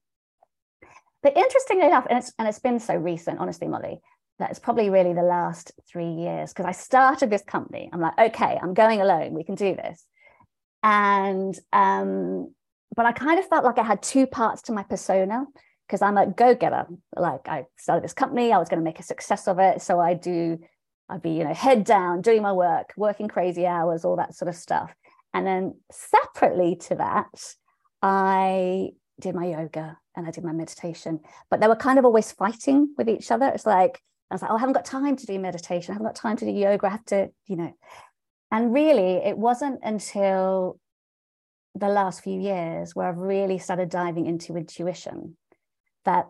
But 1.21 1.37
interestingly 1.37 1.85
enough, 1.85 2.07
and 2.09 2.17
it's 2.17 2.33
and 2.39 2.47
it's 2.47 2.59
been 2.59 2.79
so 2.79 2.95
recent, 2.95 3.39
honestly, 3.39 3.67
Molly. 3.67 4.01
That's 4.37 4.59
probably 4.59 4.89
really 4.89 5.13
the 5.13 5.21
last 5.21 5.71
three 5.89 6.11
years 6.11 6.51
because 6.51 6.65
I 6.65 6.71
started 6.73 7.29
this 7.29 7.43
company. 7.43 7.89
I'm 7.91 8.01
like, 8.01 8.17
okay, 8.19 8.59
I'm 8.61 8.73
going 8.73 9.01
alone. 9.01 9.33
We 9.33 9.43
can 9.43 9.55
do 9.55 9.75
this. 9.75 10.05
And 10.83 11.57
um, 11.71 12.53
but 12.95 13.05
I 13.05 13.11
kind 13.11 13.39
of 13.39 13.47
felt 13.47 13.65
like 13.65 13.77
I 13.77 13.83
had 13.83 14.01
two 14.01 14.27
parts 14.27 14.63
to 14.63 14.73
my 14.73 14.83
persona 14.83 15.45
because 15.87 16.01
I'm 16.01 16.17
a 16.17 16.27
go-getter. 16.27 16.85
Like 17.15 17.47
I 17.47 17.65
started 17.77 18.03
this 18.03 18.13
company, 18.13 18.51
I 18.51 18.57
was 18.57 18.69
going 18.69 18.79
to 18.79 18.83
make 18.83 18.99
a 18.99 19.03
success 19.03 19.47
of 19.47 19.59
it. 19.59 19.81
So 19.81 19.99
I 19.99 20.13
do, 20.13 20.59
I'd 21.09 21.21
be, 21.21 21.31
you 21.31 21.43
know, 21.43 21.53
head 21.53 21.83
down, 21.83 22.21
doing 22.21 22.41
my 22.41 22.53
work, 22.53 22.93
working 22.97 23.27
crazy 23.27 23.65
hours, 23.65 24.05
all 24.05 24.15
that 24.15 24.35
sort 24.35 24.49
of 24.49 24.55
stuff. 24.55 24.93
And 25.33 25.45
then 25.45 25.75
separately 25.91 26.77
to 26.87 26.95
that, 26.95 27.55
I 28.01 28.91
did 29.19 29.35
my 29.35 29.47
yoga 29.47 29.97
and 30.15 30.25
I 30.27 30.31
did 30.31 30.43
my 30.43 30.53
meditation. 30.53 31.19
But 31.49 31.59
they 31.59 31.67
were 31.67 31.75
kind 31.75 31.99
of 31.99 32.05
always 32.05 32.31
fighting 32.31 32.95
with 32.97 33.09
each 33.09 33.31
other. 33.31 33.47
It's 33.47 33.65
like, 33.65 34.01
I 34.31 34.35
was 34.35 34.41
like, 34.41 34.51
oh, 34.51 34.55
I 34.55 34.59
haven't 34.59 34.73
got 34.73 34.85
time 34.85 35.15
to 35.15 35.25
do 35.25 35.39
meditation. 35.39 35.91
I 35.91 35.93
haven't 35.95 36.07
got 36.07 36.15
time 36.15 36.37
to 36.37 36.45
do 36.45 36.51
yoga. 36.51 36.87
I 36.87 36.89
have 36.89 37.05
to, 37.05 37.29
you 37.47 37.55
know. 37.55 37.73
And 38.51 38.73
really, 38.73 39.17
it 39.17 39.37
wasn't 39.37 39.79
until 39.83 40.79
the 41.75 41.89
last 41.89 42.23
few 42.23 42.39
years 42.39 42.95
where 42.95 43.07
I've 43.07 43.17
really 43.17 43.57
started 43.57 43.89
diving 43.89 44.25
into 44.25 44.55
intuition 44.55 45.37
that 46.05 46.29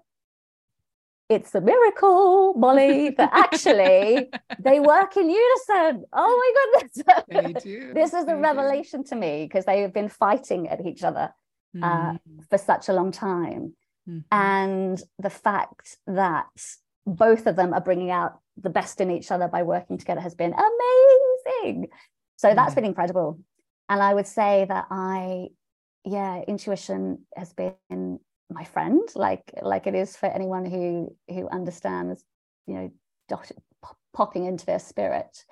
it's 1.30 1.56
a 1.56 1.62
miracle, 1.62 2.54
Molly, 2.56 3.10
that 3.12 3.32
actually 3.34 4.30
they 4.60 4.80
work 4.80 5.18
in 5.18 5.30
unison. 5.30 6.04
Oh 6.14 6.54
my 6.74 6.80
goodness. 6.82 7.26
They 7.28 7.54
do. 7.54 7.94
this 7.96 8.14
is 8.14 8.24
a 8.26 8.28
do. 8.28 8.36
revelation 8.36 9.04
to 9.06 9.16
me 9.16 9.46
because 9.46 9.66
they 9.66 9.82
have 9.82 9.94
been 9.94 10.10
fighting 10.10 10.68
at 10.68 10.86
each 10.86 11.04
other 11.04 11.34
uh, 11.82 12.14
Mm, 12.14 12.20
for 12.50 12.58
such 12.58 12.90
a 12.90 12.94
long 12.94 13.12
time. 13.12 13.76
mhm. 14.08 14.24
And 14.32 15.02
the 15.20 15.30
fact 15.30 15.98
that 16.08 16.48
both 17.06 17.46
of 17.48 17.56
them 17.56 17.74
are 17.74 17.82
bringing 17.82 18.12
out 18.12 18.40
the 18.58 18.70
best 18.70 19.02
in 19.02 19.12
each 19.12 19.32
other 19.32 19.48
by 19.48 19.64
working 19.64 19.98
together 19.98 20.22
has 20.22 20.36
been 20.36 20.54
amazing. 20.54 21.90
So 22.38 22.54
that's 22.54 22.76
been 22.76 22.86
incredible. 22.86 23.40
And 23.90 24.02
I 24.02 24.14
would 24.14 24.28
say 24.28 24.66
that 24.68 24.88
I, 24.90 25.50
yeah, 26.04 26.42
intuition 26.48 27.26
has 27.36 27.54
been 27.54 28.20
my 28.50 28.64
friend, 28.64 29.02
like 29.16 29.52
like 29.62 29.88
it 29.88 29.96
is 29.96 30.16
for 30.16 30.28
anyone 30.28 30.66
who 30.66 31.16
who 31.30 31.48
understands, 31.50 32.24
you 32.68 32.76
know, 32.76 32.92
dot, 33.30 33.52
pop- 33.82 33.98
popping 34.14 34.46
into 34.46 34.66
their 34.66 34.80
spirit. 34.80 35.46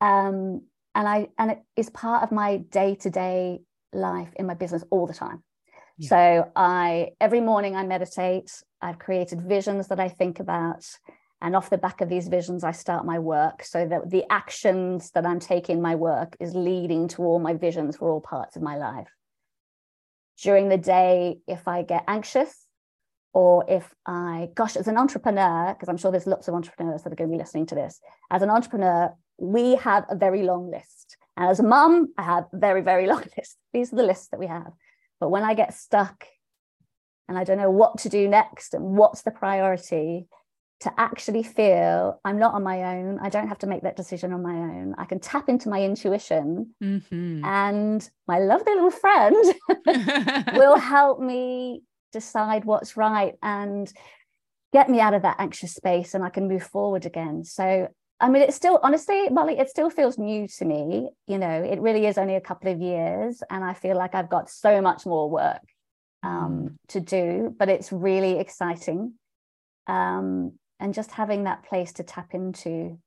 Um, 0.00 0.62
and 0.94 1.08
I 1.08 1.28
and 1.38 1.52
it 1.52 1.62
is 1.76 1.90
part 1.90 2.22
of 2.22 2.32
my 2.32 2.58
day 2.58 2.96
to 2.96 3.10
day 3.10 3.60
life 3.92 4.32
in 4.36 4.46
my 4.46 4.54
business 4.54 4.84
all 4.90 5.06
the 5.06 5.14
time. 5.14 5.42
Yeah. 5.98 6.08
So 6.08 6.52
I 6.56 7.10
every 7.20 7.40
morning 7.40 7.76
I 7.76 7.86
meditate. 7.86 8.50
I've 8.82 8.98
created 8.98 9.40
visions 9.40 9.88
that 9.88 10.00
I 10.00 10.08
think 10.08 10.40
about. 10.40 10.84
And 11.40 11.56
off 11.56 11.70
the 11.70 11.78
back 11.78 12.00
of 12.00 12.08
these 12.08 12.28
visions, 12.28 12.62
I 12.62 12.72
start 12.72 13.04
my 13.04 13.18
work 13.18 13.64
so 13.64 13.86
that 13.86 14.10
the 14.10 14.24
actions 14.30 15.10
that 15.12 15.26
I'm 15.26 15.40
taking 15.40 15.76
in 15.76 15.82
my 15.82 15.94
work 15.94 16.36
is 16.38 16.54
leading 16.54 17.08
to 17.08 17.22
all 17.22 17.38
my 17.38 17.54
visions 17.54 17.96
for 17.96 18.10
all 18.10 18.20
parts 18.20 18.54
of 18.54 18.62
my 18.62 18.76
life. 18.76 19.10
During 20.40 20.68
the 20.68 20.78
day, 20.78 21.38
if 21.46 21.66
I 21.66 21.82
get 21.82 22.04
anxious 22.06 22.66
or 23.32 23.64
if 23.68 23.92
I, 24.06 24.50
gosh, 24.54 24.76
as 24.76 24.88
an 24.88 24.98
entrepreneur, 24.98 25.74
because 25.74 25.88
I'm 25.88 25.96
sure 25.96 26.10
there's 26.10 26.26
lots 26.26 26.48
of 26.48 26.54
entrepreneurs 26.54 27.02
that 27.02 27.12
are 27.12 27.16
going 27.16 27.30
to 27.30 27.36
be 27.36 27.42
listening 27.42 27.66
to 27.66 27.74
this, 27.74 28.00
as 28.30 28.42
an 28.42 28.50
entrepreneur, 28.50 29.12
we 29.38 29.76
have 29.76 30.04
a 30.08 30.14
very 30.14 30.42
long 30.42 30.70
list. 30.70 31.16
And 31.36 31.48
as 31.48 31.60
a 31.60 31.64
mum, 31.64 32.12
I 32.18 32.22
have 32.22 32.44
a 32.52 32.58
very, 32.58 32.82
very 32.82 33.06
long 33.12 33.24
list. 33.36 33.56
These 33.72 33.92
are 33.92 33.96
the 33.96 34.02
lists 34.02 34.28
that 34.28 34.40
we 34.40 34.46
have. 34.46 34.72
But 35.18 35.30
when 35.30 35.44
I 35.44 35.54
get 35.54 35.74
stuck 35.74 36.26
and 37.32 37.38
I 37.38 37.44
don't 37.44 37.56
know 37.56 37.70
what 37.70 37.96
to 38.00 38.10
do 38.10 38.28
next 38.28 38.74
and 38.74 38.94
what's 38.94 39.22
the 39.22 39.30
priority, 39.30 40.26
to 40.80 40.92
actually 40.98 41.42
feel 41.42 42.20
I'm 42.26 42.38
not 42.38 42.52
on 42.52 42.62
my 42.62 42.96
own. 42.96 43.18
I 43.22 43.30
don't 43.30 43.48
have 43.48 43.60
to 43.60 43.66
make 43.66 43.84
that 43.84 43.96
decision 43.96 44.34
on 44.34 44.42
my 44.42 44.52
own. 44.52 44.94
I 44.98 45.06
can 45.06 45.18
tap 45.18 45.48
into 45.48 45.70
my 45.70 45.82
intuition, 45.82 46.74
Mhm. 46.82 47.42
and 47.42 48.10
my 48.28 48.38
lovely 48.38 48.74
little 48.74 48.90
friend 48.90 49.34
will 50.52 50.76
help 50.76 51.20
me 51.20 51.84
decide 52.12 52.66
what's 52.66 52.98
right 52.98 53.36
and 53.42 53.90
get 54.74 54.90
me 54.90 55.00
out 55.00 55.14
of 55.14 55.22
that 55.22 55.36
anxious 55.38 55.74
space 55.74 56.12
and 56.12 56.22
I 56.22 56.28
can 56.28 56.48
move 56.48 56.64
forward 56.64 57.06
again. 57.06 57.44
So, 57.44 57.88
I 58.20 58.28
mean, 58.28 58.42
it's 58.42 58.56
still, 58.56 58.78
honestly, 58.82 59.30
Molly, 59.30 59.58
it 59.58 59.70
still 59.70 59.88
feels 59.88 60.18
new 60.18 60.46
to 60.58 60.64
me. 60.66 61.08
You 61.26 61.38
know, 61.38 61.62
it 61.62 61.80
really 61.80 62.04
is 62.04 62.18
only 62.18 62.36
a 62.36 62.40
couple 62.42 62.70
of 62.70 62.78
years, 62.80 63.42
and 63.48 63.64
I 63.64 63.72
feel 63.72 63.96
like 63.96 64.14
I've 64.14 64.28
got 64.28 64.50
so 64.50 64.82
much 64.82 65.06
more 65.06 65.30
work 65.30 65.62
um, 66.22 66.76
to 66.88 67.00
do, 67.00 67.54
but 67.58 67.68
it's 67.68 67.92
really 67.92 68.38
exciting. 68.38 69.14
Um, 69.86 70.52
and 70.78 70.94
just 70.94 71.12
having 71.12 71.44
that 71.44 71.64
place 71.64 71.92
to 71.94 72.02
tap 72.02 72.34
into 72.34 72.98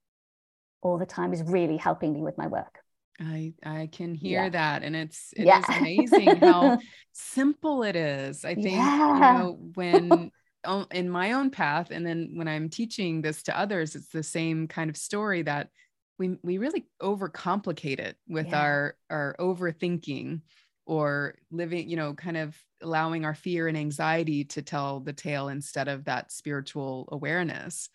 all 0.82 0.98
the 0.98 1.06
time 1.06 1.34
is 1.34 1.44
really 1.44 1.78
helping 1.78 2.14
me 2.14 2.22
with 2.22 2.38
my 2.38 2.48
work. 2.48 2.80
I 3.20 3.54
I 3.64 3.90
can 3.92 4.14
hear 4.14 4.42
Yeah. 4.42 4.50
that, 4.50 4.84
and 4.84 4.96
it's 4.96 5.34
it 5.38 5.44
is 5.44 5.70
Yeah. 5.70 5.80
amazing 5.80 6.36
how 6.38 6.78
simple 7.14 7.84
it 7.84 7.96
is. 7.96 8.44
I 8.46 8.56
think 8.56 8.66
Yeah. 8.66 9.14
you 9.14 9.22
know 9.22 9.72
when 9.76 10.32
in 10.92 11.10
my 11.10 11.34
own 11.34 11.50
path, 11.50 11.92
and 11.92 12.06
then 12.06 12.32
when 12.34 12.48
I'm 12.48 12.70
teaching 12.70 13.22
this 13.22 13.44
to 13.44 13.58
others, 13.58 13.96
it's 13.96 14.10
the 14.10 14.24
same 14.24 14.68
kind 14.68 14.90
of 14.90 14.98
story 14.98 15.44
that 15.44 15.70
we 16.18 16.38
we 16.44 16.58
really 16.58 16.86
overcomplicate 17.02 18.00
it 18.00 18.18
with 18.28 18.54
our 18.54 18.96
our 19.10 19.36
overthinking 19.40 20.42
or 20.86 21.36
living, 21.52 21.90
you 21.90 21.96
know, 21.96 22.14
kind 22.14 22.38
of 22.38 22.58
allowing 22.82 23.26
our 23.26 23.34
fear 23.34 23.68
and 23.68 23.78
anxiety 23.78 24.44
to 24.46 24.62
tell 24.62 25.00
the 25.00 25.14
tale 25.14 25.48
instead 25.48 25.88
of 25.88 26.06
that 26.06 26.32
spiritual 26.32 27.08
awareness. 27.12 27.90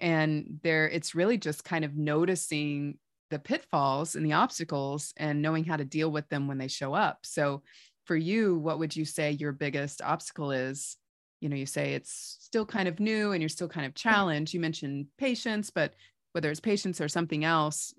And 0.00 0.60
there, 0.62 0.88
it's 0.88 1.14
really 1.14 1.38
just 1.38 1.64
kind 1.64 1.84
of 1.84 1.96
noticing 1.96 2.98
the 3.30 3.38
pitfalls 3.38 4.14
and 4.14 4.24
the 4.24 4.34
obstacles 4.34 5.12
and 5.16 5.42
knowing 5.42 5.64
how 5.64 5.76
to 5.76 5.84
deal 5.84 6.10
with 6.10 6.28
them 6.28 6.46
when 6.48 6.58
they 6.58 6.68
show 6.68 6.94
up. 6.94 7.20
So, 7.24 7.62
for 8.06 8.16
you, 8.16 8.56
what 8.56 8.78
would 8.78 8.96
you 8.96 9.04
say 9.04 9.32
your 9.32 9.52
biggest 9.52 10.00
obstacle 10.00 10.50
is? 10.50 10.96
You 11.40 11.48
know, 11.50 11.56
you 11.56 11.66
say 11.66 11.92
it's 11.94 12.38
still 12.40 12.64
kind 12.64 12.88
of 12.88 13.00
new 13.00 13.32
and 13.32 13.42
you're 13.42 13.48
still 13.50 13.68
kind 13.68 13.84
of 13.86 13.94
challenged. 13.94 14.54
You 14.54 14.60
mentioned 14.60 15.08
patience, 15.18 15.70
but 15.70 15.94
whether 16.32 16.50
it's 16.50 16.60
patience 16.60 17.00
or 17.00 17.08
something 17.08 17.44
else, 17.44 17.92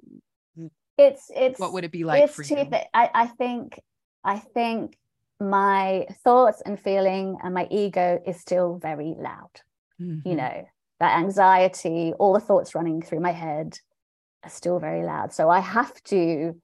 It's 0.97 1.31
it's 1.33 1.59
what 1.59 1.73
would 1.73 1.83
it 1.83 1.91
be 1.91 2.03
like 2.03 2.25
it's 2.25 2.35
for 2.35 2.43
two 2.43 2.55
you? 2.55 2.65
thi- 2.65 2.89
I, 2.93 3.09
I 3.13 3.27
think 3.27 3.79
I 4.23 4.39
think 4.39 4.97
my 5.39 6.05
thoughts 6.23 6.61
and 6.65 6.79
feeling 6.79 7.37
and 7.43 7.53
my 7.53 7.67
ego 7.71 8.21
is 8.25 8.39
still 8.39 8.77
very 8.77 9.15
loud. 9.17 9.61
You 10.23 10.33
Mhm. 10.33 10.37
know, 10.37 10.67
that 10.99 11.17
anxiety, 11.19 12.13
all 12.19 12.33
the 12.33 12.39
thoughts 12.39 12.75
running 12.75 13.01
through 13.01 13.21
my 13.21 13.31
head 13.31 13.79
are 14.43 14.49
still 14.49 14.79
very 14.79 15.03
loud. 15.03 15.33
So 15.33 15.49
I 15.49 15.59
have 15.59 15.93
to 16.03 16.61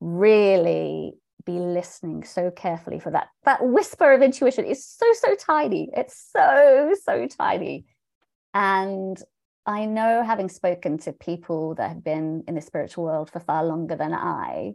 really 0.00 1.14
be 1.44 1.58
listening 1.58 2.24
so 2.24 2.50
carefully 2.50 2.98
for 2.98 3.10
that. 3.10 3.28
That 3.44 3.64
whisper 3.64 4.12
of 4.12 4.22
intuition 4.22 4.64
is 4.64 4.84
so, 4.84 5.06
so 5.14 5.34
tiny. 5.34 5.88
It's 5.96 6.30
so, 6.32 6.94
so 7.02 7.26
tiny. 7.26 7.86
And 8.54 9.20
I 9.66 9.84
know, 9.84 10.22
having 10.22 10.48
spoken 10.48 10.98
to 10.98 11.12
people 11.12 11.74
that 11.76 11.88
have 11.88 12.04
been 12.04 12.44
in 12.48 12.54
the 12.54 12.60
spiritual 12.60 13.04
world 13.04 13.30
for 13.30 13.40
far 13.40 13.64
longer 13.64 13.96
than 13.96 14.12
I, 14.14 14.74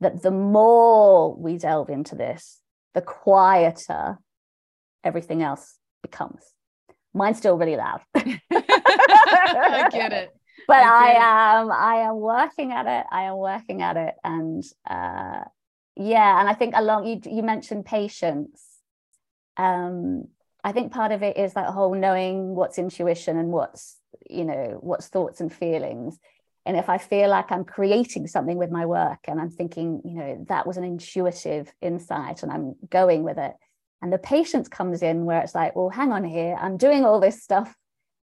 that 0.00 0.22
the 0.22 0.30
more 0.30 1.34
we 1.34 1.56
delve 1.58 1.90
into 1.90 2.14
this, 2.14 2.60
the 2.94 3.00
quieter 3.00 4.18
everything 5.02 5.42
else 5.42 5.78
becomes. 6.02 6.42
Mine's 7.12 7.38
still 7.38 7.56
really 7.56 7.76
loud. 7.76 8.00
I 8.14 9.88
get 9.90 10.12
it. 10.12 10.34
But 10.66 10.78
I 10.78 10.82
I, 10.82 11.12
get 11.12 11.16
it. 11.16 11.22
am 11.22 11.72
I 11.72 11.94
am 12.08 12.16
working 12.16 12.72
at 12.72 12.86
it. 12.86 13.06
I 13.10 13.22
am 13.24 13.36
working 13.36 13.82
at 13.82 13.96
it. 13.96 14.14
And 14.24 14.62
uh 14.88 15.44
yeah, 15.96 16.40
and 16.40 16.48
I 16.48 16.54
think 16.54 16.74
along 16.76 17.06
you 17.06 17.20
you 17.24 17.42
mentioned 17.42 17.84
patience. 17.84 18.62
Um, 19.56 20.28
I 20.64 20.72
think 20.72 20.92
part 20.92 21.12
of 21.12 21.22
it 21.22 21.36
is 21.36 21.52
that 21.52 21.70
whole 21.72 21.94
knowing 21.94 22.54
what's 22.54 22.78
intuition 22.78 23.36
and 23.36 23.50
what's, 23.50 23.98
you 24.28 24.44
know, 24.44 24.78
what's 24.80 25.08
thoughts 25.08 25.40
and 25.40 25.52
feelings. 25.52 26.18
And 26.66 26.76
if 26.76 26.88
I 26.88 26.98
feel 26.98 27.28
like 27.28 27.52
I'm 27.52 27.64
creating 27.64 28.26
something 28.26 28.56
with 28.56 28.70
my 28.70 28.86
work 28.86 29.20
and 29.28 29.40
I'm 29.40 29.50
thinking, 29.50 30.00
you 30.04 30.14
know, 30.14 30.44
that 30.48 30.66
was 30.66 30.76
an 30.76 30.84
intuitive 30.84 31.70
insight 31.82 32.42
and 32.42 32.50
I'm 32.50 32.74
going 32.88 33.22
with 33.22 33.38
it. 33.38 33.54
And 34.00 34.12
the 34.12 34.18
patience 34.18 34.68
comes 34.68 35.02
in 35.02 35.24
where 35.24 35.40
it's 35.40 35.54
like, 35.54 35.76
well, 35.76 35.90
hang 35.90 36.12
on 36.12 36.24
here, 36.24 36.56
I'm 36.58 36.76
doing 36.76 37.04
all 37.04 37.20
this 37.20 37.42
stuff 37.42 37.74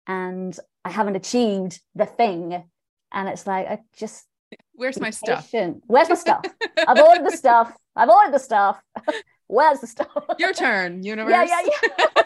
and 0.06 0.56
I 0.84 0.90
haven't 0.90 1.16
achieved 1.16 1.80
the 1.94 2.06
thing. 2.06 2.64
And 3.12 3.28
it's 3.28 3.46
like, 3.46 3.66
I 3.66 3.78
just 3.96 4.24
Where's 4.72 5.00
my 5.00 5.10
stuff? 5.10 5.52
Where's 5.86 6.08
my 6.08 6.14
stuff? 6.14 6.44
I've 6.76 7.00
ordered 7.00 7.26
the 7.26 7.36
stuff. 7.36 7.76
I've 7.96 8.08
ordered 8.08 8.32
the 8.32 8.38
stuff. 8.38 8.80
Where's 9.48 9.80
the 9.80 9.86
stuff? 9.86 10.08
Your 10.38 10.52
turn, 10.54 11.02
universe. 11.02 11.32
Yeah, 11.32 11.62
yeah, 11.64 11.88
yeah. 12.16 12.22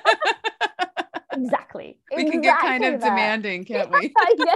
exactly. 1.32 1.98
we 2.14 2.28
can 2.30 2.40
get 2.40 2.58
kind 2.60 2.84
of 2.84 3.00
that. 3.00 3.08
demanding, 3.08 3.64
can't 3.64 3.90
we? 3.90 4.12
yeah, 4.38 4.54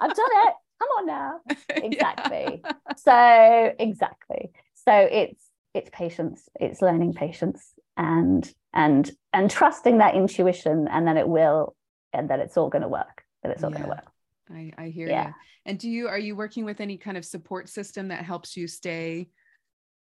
I've 0.00 0.14
done 0.14 0.30
it. 0.46 0.54
Come 0.78 0.88
on 0.98 1.06
now. 1.06 1.40
Exactly. 1.70 2.62
So 2.96 3.72
exactly. 3.78 4.50
So 4.86 4.92
it's 4.92 5.44
it's 5.72 5.90
patience. 5.92 6.48
It's 6.58 6.82
learning 6.82 7.14
patience 7.14 7.72
and 7.96 8.50
and 8.72 9.10
and 9.32 9.50
trusting 9.50 9.98
that 9.98 10.14
intuition, 10.14 10.88
and 10.88 11.06
then 11.06 11.16
it 11.16 11.28
will 11.28 11.76
and 12.12 12.30
that 12.30 12.40
it's 12.40 12.56
all 12.56 12.70
going 12.70 12.82
to 12.82 12.88
work 12.88 13.22
that 13.42 13.52
it's 13.52 13.62
all 13.62 13.70
yeah. 13.70 13.78
going 13.78 13.90
to 13.90 13.96
work 13.96 14.12
I, 14.50 14.72
I 14.78 14.88
hear 14.88 15.08
yeah. 15.08 15.28
you. 15.28 15.34
And 15.66 15.78
do 15.78 15.90
you 15.90 16.08
are 16.08 16.18
you 16.18 16.34
working 16.34 16.64
with 16.64 16.80
any 16.80 16.96
kind 16.96 17.16
of 17.16 17.24
support 17.24 17.68
system 17.68 18.08
that 18.08 18.24
helps 18.24 18.56
you 18.56 18.66
stay, 18.66 19.28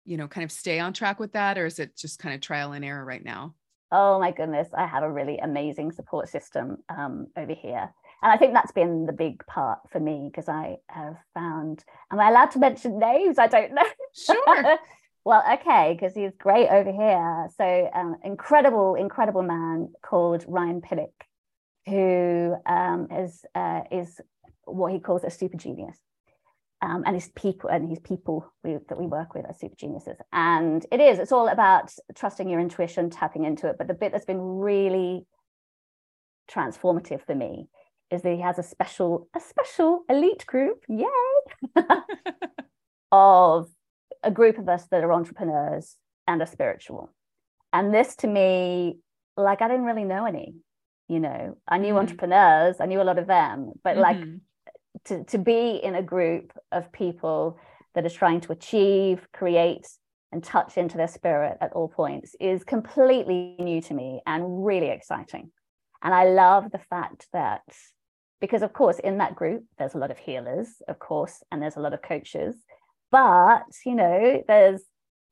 you 0.04 0.16
know, 0.16 0.28
kind 0.28 0.44
of 0.44 0.52
stay 0.52 0.78
on 0.80 0.92
track 0.92 1.18
with 1.18 1.32
that, 1.32 1.56
or 1.56 1.66
is 1.66 1.78
it 1.78 1.96
just 1.96 2.18
kind 2.18 2.34
of 2.34 2.40
trial 2.40 2.72
and 2.72 2.84
error 2.84 3.04
right 3.04 3.24
now? 3.24 3.54
Oh 3.90 4.18
my 4.18 4.32
goodness, 4.32 4.68
I 4.76 4.86
have 4.86 5.02
a 5.02 5.10
really 5.10 5.38
amazing 5.38 5.92
support 5.92 6.28
system 6.28 6.78
um, 6.88 7.28
over 7.36 7.54
here. 7.54 7.94
And 8.24 8.32
I 8.32 8.38
think 8.38 8.54
that's 8.54 8.72
been 8.72 9.04
the 9.04 9.12
big 9.12 9.46
part 9.46 9.80
for 9.92 10.00
me 10.00 10.30
because 10.32 10.48
I 10.48 10.78
have 10.88 11.18
found, 11.34 11.84
am 12.10 12.18
I 12.18 12.30
allowed 12.30 12.52
to 12.52 12.58
mention 12.58 12.98
names? 12.98 13.38
I 13.38 13.48
don't 13.48 13.74
know. 13.74 13.84
Sure. 14.14 14.78
well, 15.26 15.44
okay, 15.52 15.92
because 15.92 16.14
he's 16.14 16.32
great 16.38 16.70
over 16.70 16.90
here. 16.90 17.48
So, 17.58 17.90
um, 17.94 18.16
incredible, 18.24 18.94
incredible 18.94 19.42
man 19.42 19.92
called 20.02 20.42
Ryan 20.48 20.80
Pillick, 20.80 21.12
who 21.84 22.54
um, 22.64 23.08
is 23.10 23.44
uh, 23.54 23.82
is 23.92 24.18
what 24.64 24.90
he 24.90 25.00
calls 25.00 25.22
a 25.22 25.30
super 25.30 25.58
genius. 25.58 25.98
Um, 26.80 27.02
and 27.04 27.14
his 27.14 27.28
people 27.28 27.68
and 27.68 27.90
his 27.90 27.98
people 27.98 28.50
we, 28.62 28.78
that 28.88 28.98
we 28.98 29.06
work 29.06 29.34
with 29.34 29.44
are 29.44 29.54
super 29.54 29.76
geniuses. 29.76 30.16
And 30.32 30.84
it 30.90 31.00
is, 31.00 31.18
it's 31.18 31.32
all 31.32 31.48
about 31.48 31.92
trusting 32.14 32.48
your 32.48 32.60
intuition, 32.60 33.10
tapping 33.10 33.44
into 33.44 33.68
it. 33.68 33.76
But 33.76 33.86
the 33.86 33.94
bit 33.94 34.12
that's 34.12 34.24
been 34.24 34.40
really 34.40 35.26
transformative 36.50 37.24
for 37.26 37.34
me 37.34 37.68
is 38.10 38.22
that 38.22 38.34
he 38.34 38.40
has 38.40 38.58
a 38.58 38.62
special, 38.62 39.28
a 39.34 39.40
special 39.40 40.04
elite 40.08 40.44
group, 40.46 40.84
yay, 40.88 41.06
of 43.12 43.68
a 44.22 44.30
group 44.30 44.58
of 44.58 44.68
us 44.68 44.86
that 44.90 45.04
are 45.04 45.12
entrepreneurs 45.12 45.96
and 46.26 46.40
are 46.40 46.46
spiritual. 46.46 47.10
And 47.72 47.92
this 47.92 48.16
to 48.16 48.26
me, 48.26 48.98
like 49.36 49.62
I 49.62 49.68
didn't 49.68 49.84
really 49.84 50.04
know 50.04 50.26
any, 50.26 50.54
you 51.08 51.20
know, 51.20 51.56
I 51.68 51.78
knew 51.78 51.88
mm-hmm. 51.88 51.98
entrepreneurs, 51.98 52.76
I 52.80 52.86
knew 52.86 53.00
a 53.00 53.04
lot 53.04 53.18
of 53.18 53.26
them, 53.26 53.72
but 53.82 53.96
mm-hmm. 53.96 54.00
like 54.00 54.24
to, 55.06 55.24
to 55.24 55.38
be 55.38 55.80
in 55.82 55.94
a 55.94 56.02
group 56.02 56.52
of 56.72 56.92
people 56.92 57.58
that 57.94 58.06
is 58.06 58.12
trying 58.12 58.40
to 58.42 58.52
achieve, 58.52 59.26
create, 59.32 59.86
and 60.34 60.42
touch 60.42 60.76
into 60.76 60.96
their 60.96 61.08
spirit 61.08 61.56
at 61.60 61.72
all 61.72 61.88
points 61.88 62.34
is 62.40 62.64
completely 62.64 63.54
new 63.60 63.80
to 63.80 63.94
me 63.94 64.20
and 64.26 64.66
really 64.66 64.88
exciting. 64.88 65.50
And 66.04 66.14
I 66.14 66.24
love 66.24 66.70
the 66.70 66.78
fact 66.78 67.26
that, 67.32 67.62
because 68.40 68.62
of 68.62 68.72
course, 68.72 68.98
in 68.98 69.18
that 69.18 69.34
group, 69.34 69.64
there's 69.78 69.94
a 69.94 69.98
lot 69.98 70.10
of 70.10 70.18
healers, 70.18 70.68
of 70.86 70.98
course, 70.98 71.42
and 71.50 71.60
there's 71.62 71.76
a 71.76 71.80
lot 71.80 71.94
of 71.94 72.02
coaches, 72.02 72.54
but 73.10 73.64
you 73.84 73.94
know, 73.94 74.44
there's 74.46 74.82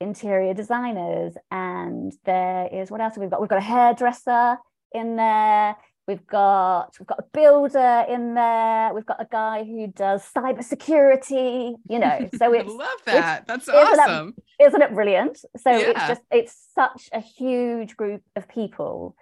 interior 0.00 0.54
designers 0.54 1.34
and 1.50 2.12
there 2.24 2.68
is 2.72 2.90
what 2.90 3.00
else 3.00 3.14
have 3.14 3.22
we 3.22 3.28
got? 3.28 3.40
We've 3.40 3.50
got 3.50 3.58
a 3.58 3.60
hairdresser 3.60 4.56
in 4.92 5.16
there 5.16 5.76
We've 6.08 6.26
got 6.26 6.96
we've 6.98 7.06
got 7.06 7.20
a 7.20 7.24
builder 7.32 8.04
in 8.08 8.34
there. 8.34 8.92
We've 8.92 9.06
got 9.06 9.22
a 9.22 9.28
guy 9.30 9.62
who 9.62 9.86
does 9.86 10.24
cybersecurity. 10.36 11.74
You 11.88 11.98
know, 11.98 12.28
so 12.36 12.52
it's 12.52 12.68
I 12.68 12.72
love 12.72 12.98
that. 13.06 13.46
That's 13.46 13.68
isn't 13.68 13.74
awesome. 13.74 14.34
That, 14.58 14.66
isn't 14.66 14.82
it 14.82 14.94
brilliant? 14.94 15.38
So 15.58 15.70
yeah. 15.70 15.90
it's 15.90 16.08
just 16.08 16.20
it's 16.32 16.68
such 16.74 17.08
a 17.12 17.20
huge 17.20 17.96
group 17.96 18.22
of 18.34 18.48
people, 18.48 19.14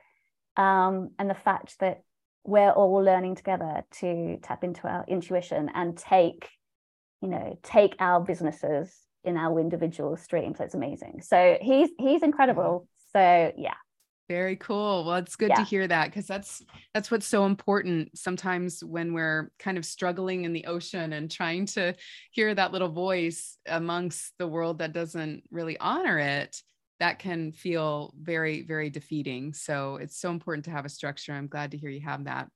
um, 0.61 1.11
and 1.19 1.31
the 1.31 1.35
fact 1.35 1.79
that 1.81 2.03
we're 2.45 2.71
all 2.71 2.97
learning 2.97 3.35
together 3.35 3.83
to 3.91 4.39
tap 4.43 4.63
into 4.63 4.87
our 4.87 5.05
intuition 5.09 5.71
and 5.75 5.97
take, 5.97 6.51
you 7.23 7.29
know, 7.29 7.59
take 7.63 7.97
our 7.99 8.21
businesses 8.21 8.95
in 9.25 9.39
our 9.39 9.59
individual 9.59 10.17
streams. 10.19 10.59
So 10.59 10.65
it's 10.65 10.75
amazing. 10.75 11.23
So 11.23 11.57
he's 11.63 11.89
he's 11.99 12.23
incredible. 12.23 12.87
So 13.15 13.53
yeah, 13.57 13.75
very 14.29 14.57
cool. 14.57 15.05
Well, 15.05 15.17
it's 15.17 15.37
good 15.37 15.49
yeah. 15.49 15.57
to 15.57 15.63
hear 15.63 15.89
that 15.89 16.07
because 16.07 16.27
that's 16.27 16.63
that's 16.93 17.11
what's 17.11 17.27
so 17.27 17.47
important 17.47 18.19
sometimes 18.19 18.85
when 18.85 19.15
we're 19.15 19.51
kind 19.59 19.79
of 19.79 19.85
struggling 19.87 20.45
in 20.45 20.53
the 20.53 20.67
ocean 20.67 21.15
and 21.15 21.31
trying 21.31 21.67
to 21.67 21.95
hear 22.33 22.55
that 22.55 22.71
little 22.73 22.91
voice 22.91 23.57
amongst 23.67 24.35
the 24.39 24.47
world 24.47 24.79
that 24.81 24.93
doesn't 24.93 25.43
really 25.51 25.79
honor 25.79 26.19
it, 26.19 26.63
that 27.01 27.19
can 27.19 27.53
feel 27.53 28.15
very 28.21 28.63
very 28.63 28.91
defeating. 28.91 29.53
So 29.53 29.97
it's 29.97 30.17
so 30.17 30.31
important 30.31 30.65
to 30.67 30.71
have 30.71 30.85
a 30.85 30.91
structure. 30.91 31.33
I'm 31.33 31.49
glad 31.49 31.73
to 31.73 31.79
hear 31.79 31.91
you 31.91 32.03
have 32.03 32.25
that. 32.25 32.49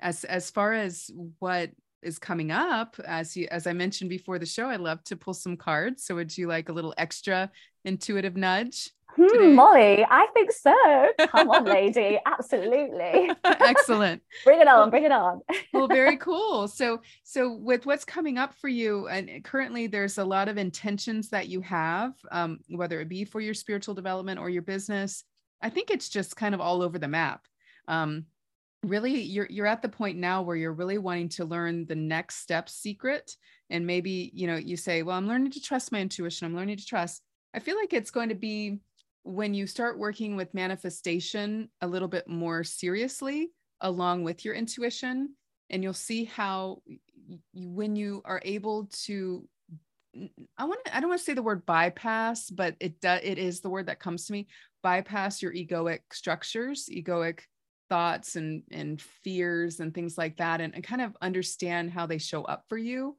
As 0.00 0.24
as 0.24 0.50
far 0.50 0.74
as 0.74 1.10
what 1.38 1.70
is 2.02 2.18
coming 2.18 2.52
up 2.52 2.94
as 3.06 3.36
you 3.36 3.48
as 3.50 3.66
i 3.66 3.72
mentioned 3.72 4.10
before 4.10 4.38
the 4.38 4.46
show 4.46 4.66
i 4.66 4.76
love 4.76 5.02
to 5.02 5.16
pull 5.16 5.32
some 5.32 5.56
cards 5.56 6.04
so 6.04 6.14
would 6.14 6.36
you 6.36 6.46
like 6.46 6.68
a 6.68 6.72
little 6.72 6.94
extra 6.98 7.50
intuitive 7.86 8.36
nudge 8.36 8.90
Hmm, 9.16 9.54
Molly, 9.54 10.04
I 10.08 10.26
think 10.34 10.52
so. 10.52 11.08
Come 11.28 11.50
on, 11.50 11.64
lady. 11.64 12.18
Absolutely. 12.26 13.30
Excellent. 13.44 14.22
bring 14.44 14.60
it 14.60 14.68
on, 14.68 14.90
bring 14.90 15.04
it 15.04 15.12
on. 15.12 15.40
well, 15.72 15.88
very 15.88 16.16
cool. 16.18 16.68
So, 16.68 17.00
so 17.22 17.52
with 17.52 17.86
what's 17.86 18.04
coming 18.04 18.36
up 18.36 18.54
for 18.54 18.68
you, 18.68 19.08
and 19.08 19.42
currently 19.42 19.86
there's 19.86 20.18
a 20.18 20.24
lot 20.24 20.48
of 20.48 20.58
intentions 20.58 21.30
that 21.30 21.48
you 21.48 21.62
have, 21.62 22.12
um, 22.30 22.60
whether 22.68 23.00
it 23.00 23.08
be 23.08 23.24
for 23.24 23.40
your 23.40 23.54
spiritual 23.54 23.94
development 23.94 24.38
or 24.38 24.50
your 24.50 24.62
business. 24.62 25.24
I 25.62 25.70
think 25.70 25.90
it's 25.90 26.10
just 26.10 26.36
kind 26.36 26.54
of 26.54 26.60
all 26.60 26.82
over 26.82 26.98
the 26.98 27.08
map. 27.08 27.46
Um, 27.88 28.26
really, 28.82 29.22
you're 29.22 29.46
you're 29.48 29.66
at 29.66 29.80
the 29.80 29.88
point 29.88 30.18
now 30.18 30.42
where 30.42 30.56
you're 30.56 30.74
really 30.74 30.98
wanting 30.98 31.30
to 31.30 31.46
learn 31.46 31.86
the 31.86 31.94
next 31.94 32.36
step 32.42 32.68
secret, 32.68 33.34
and 33.70 33.86
maybe 33.86 34.30
you 34.34 34.46
know 34.46 34.56
you 34.56 34.76
say, 34.76 35.02
"Well, 35.02 35.16
I'm 35.16 35.26
learning 35.26 35.52
to 35.52 35.60
trust 35.62 35.90
my 35.90 36.00
intuition. 36.00 36.46
I'm 36.46 36.54
learning 36.54 36.76
to 36.76 36.84
trust." 36.84 37.22
I 37.56 37.58
feel 37.58 37.76
like 37.76 37.94
it's 37.94 38.10
going 38.10 38.28
to 38.28 38.34
be 38.34 38.80
when 39.22 39.54
you 39.54 39.66
start 39.66 39.98
working 39.98 40.36
with 40.36 40.54
manifestation 40.54 41.70
a 41.80 41.86
little 41.86 42.06
bit 42.06 42.28
more 42.28 42.62
seriously 42.62 43.48
along 43.80 44.24
with 44.24 44.44
your 44.44 44.54
intuition 44.54 45.34
and 45.70 45.82
you'll 45.82 45.92
see 45.92 46.24
how 46.24 46.82
you, 46.86 46.98
when 47.54 47.96
you 47.96 48.22
are 48.24 48.40
able 48.44 48.88
to 49.04 49.48
i 50.56 50.64
want 50.64 50.82
to 50.84 50.96
i 50.96 51.00
don't 51.00 51.10
want 51.10 51.18
to 51.18 51.24
say 51.24 51.34
the 51.34 51.42
word 51.42 51.66
bypass 51.66 52.48
but 52.48 52.76
it 52.78 53.00
does 53.00 53.20
it 53.24 53.36
is 53.36 53.60
the 53.60 53.68
word 53.68 53.86
that 53.86 53.98
comes 53.98 54.26
to 54.26 54.32
me 54.32 54.46
bypass 54.82 55.42
your 55.42 55.52
egoic 55.52 56.00
structures 56.12 56.88
egoic 56.90 57.40
thoughts 57.90 58.36
and 58.36 58.62
and 58.70 59.02
fears 59.24 59.80
and 59.80 59.92
things 59.92 60.16
like 60.16 60.36
that 60.36 60.60
and, 60.60 60.74
and 60.74 60.84
kind 60.84 61.02
of 61.02 61.16
understand 61.20 61.90
how 61.90 62.06
they 62.06 62.18
show 62.18 62.44
up 62.44 62.64
for 62.68 62.78
you 62.78 63.16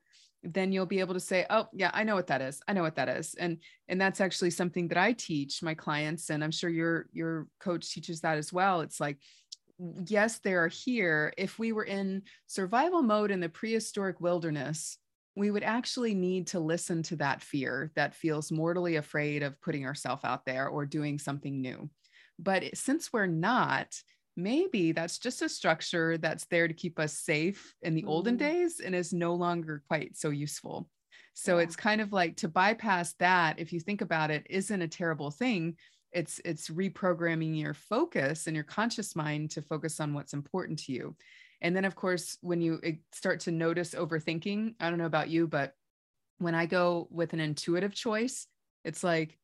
then 0.53 0.71
you'll 0.71 0.85
be 0.85 0.99
able 0.99 1.13
to 1.13 1.19
say 1.19 1.45
oh 1.49 1.67
yeah 1.73 1.91
i 1.93 2.03
know 2.03 2.15
what 2.15 2.27
that 2.27 2.41
is. 2.41 2.61
I 2.67 2.73
know 2.73 2.83
what 2.83 2.95
that 2.95 3.09
is. 3.09 3.35
And 3.35 3.57
and 3.87 3.99
that's 3.99 4.21
actually 4.21 4.51
something 4.51 4.87
that 4.89 4.97
i 4.97 5.13
teach 5.13 5.61
my 5.61 5.73
clients 5.73 6.29
and 6.29 6.43
i'm 6.43 6.51
sure 6.51 6.69
your 6.69 7.07
your 7.11 7.47
coach 7.59 7.91
teaches 7.91 8.21
that 8.21 8.37
as 8.37 8.51
well. 8.53 8.81
It's 8.81 8.99
like 8.99 9.17
yes 10.07 10.39
they 10.39 10.53
are 10.53 10.67
here. 10.67 11.33
If 11.37 11.59
we 11.59 11.71
were 11.71 11.85
in 11.85 12.23
survival 12.47 13.01
mode 13.01 13.31
in 13.31 13.39
the 13.39 13.49
prehistoric 13.49 14.19
wilderness 14.21 14.97
we 15.35 15.51
would 15.51 15.63
actually 15.63 16.15
need 16.15 16.47
to 16.47 16.59
listen 16.59 17.03
to 17.03 17.15
that 17.15 17.43
fear 17.43 17.91
that 17.95 18.15
feels 18.15 18.51
mortally 18.51 18.95
afraid 18.95 19.43
of 19.43 19.61
putting 19.61 19.85
ourselves 19.85 20.23
out 20.23 20.45
there 20.45 20.67
or 20.67 20.83
doing 20.83 21.19
something 21.19 21.61
new. 21.61 21.87
But 22.39 22.75
since 22.75 23.13
we're 23.13 23.27
not 23.27 23.95
maybe 24.37 24.91
that's 24.91 25.17
just 25.17 25.41
a 25.41 25.49
structure 25.49 26.17
that's 26.17 26.45
there 26.45 26.67
to 26.67 26.73
keep 26.73 26.99
us 26.99 27.19
safe 27.19 27.73
in 27.81 27.95
the 27.95 28.01
mm-hmm. 28.01 28.09
olden 28.09 28.37
days 28.37 28.79
and 28.79 28.95
is 28.95 29.11
no 29.11 29.33
longer 29.33 29.83
quite 29.87 30.15
so 30.15 30.29
useful. 30.29 30.87
So 31.33 31.57
yeah. 31.57 31.63
it's 31.63 31.75
kind 31.75 32.01
of 32.01 32.13
like 32.13 32.37
to 32.37 32.47
bypass 32.47 33.13
that, 33.19 33.59
if 33.59 33.73
you 33.73 33.79
think 33.79 34.01
about 34.01 34.31
it, 34.31 34.47
isn't 34.49 34.81
a 34.81 34.87
terrible 34.87 35.31
thing. 35.31 35.75
It's 36.11 36.39
it's 36.45 36.69
reprogramming 36.69 37.59
your 37.59 37.73
focus 37.73 38.47
and 38.47 38.55
your 38.55 38.63
conscious 38.63 39.15
mind 39.15 39.51
to 39.51 39.61
focus 39.61 39.99
on 39.99 40.13
what's 40.13 40.33
important 40.33 40.79
to 40.79 40.93
you. 40.93 41.15
And 41.61 41.75
then 41.75 41.85
of 41.85 41.95
course, 41.95 42.37
when 42.41 42.61
you 42.61 42.79
start 43.11 43.41
to 43.41 43.51
notice 43.51 43.93
overthinking, 43.93 44.75
I 44.79 44.89
don't 44.89 44.99
know 44.99 45.05
about 45.05 45.29
you, 45.29 45.47
but 45.47 45.73
when 46.37 46.55
I 46.55 46.65
go 46.65 47.07
with 47.11 47.33
an 47.33 47.39
intuitive 47.39 47.93
choice, 47.93 48.47
it's 48.85 49.03
like, 49.03 49.37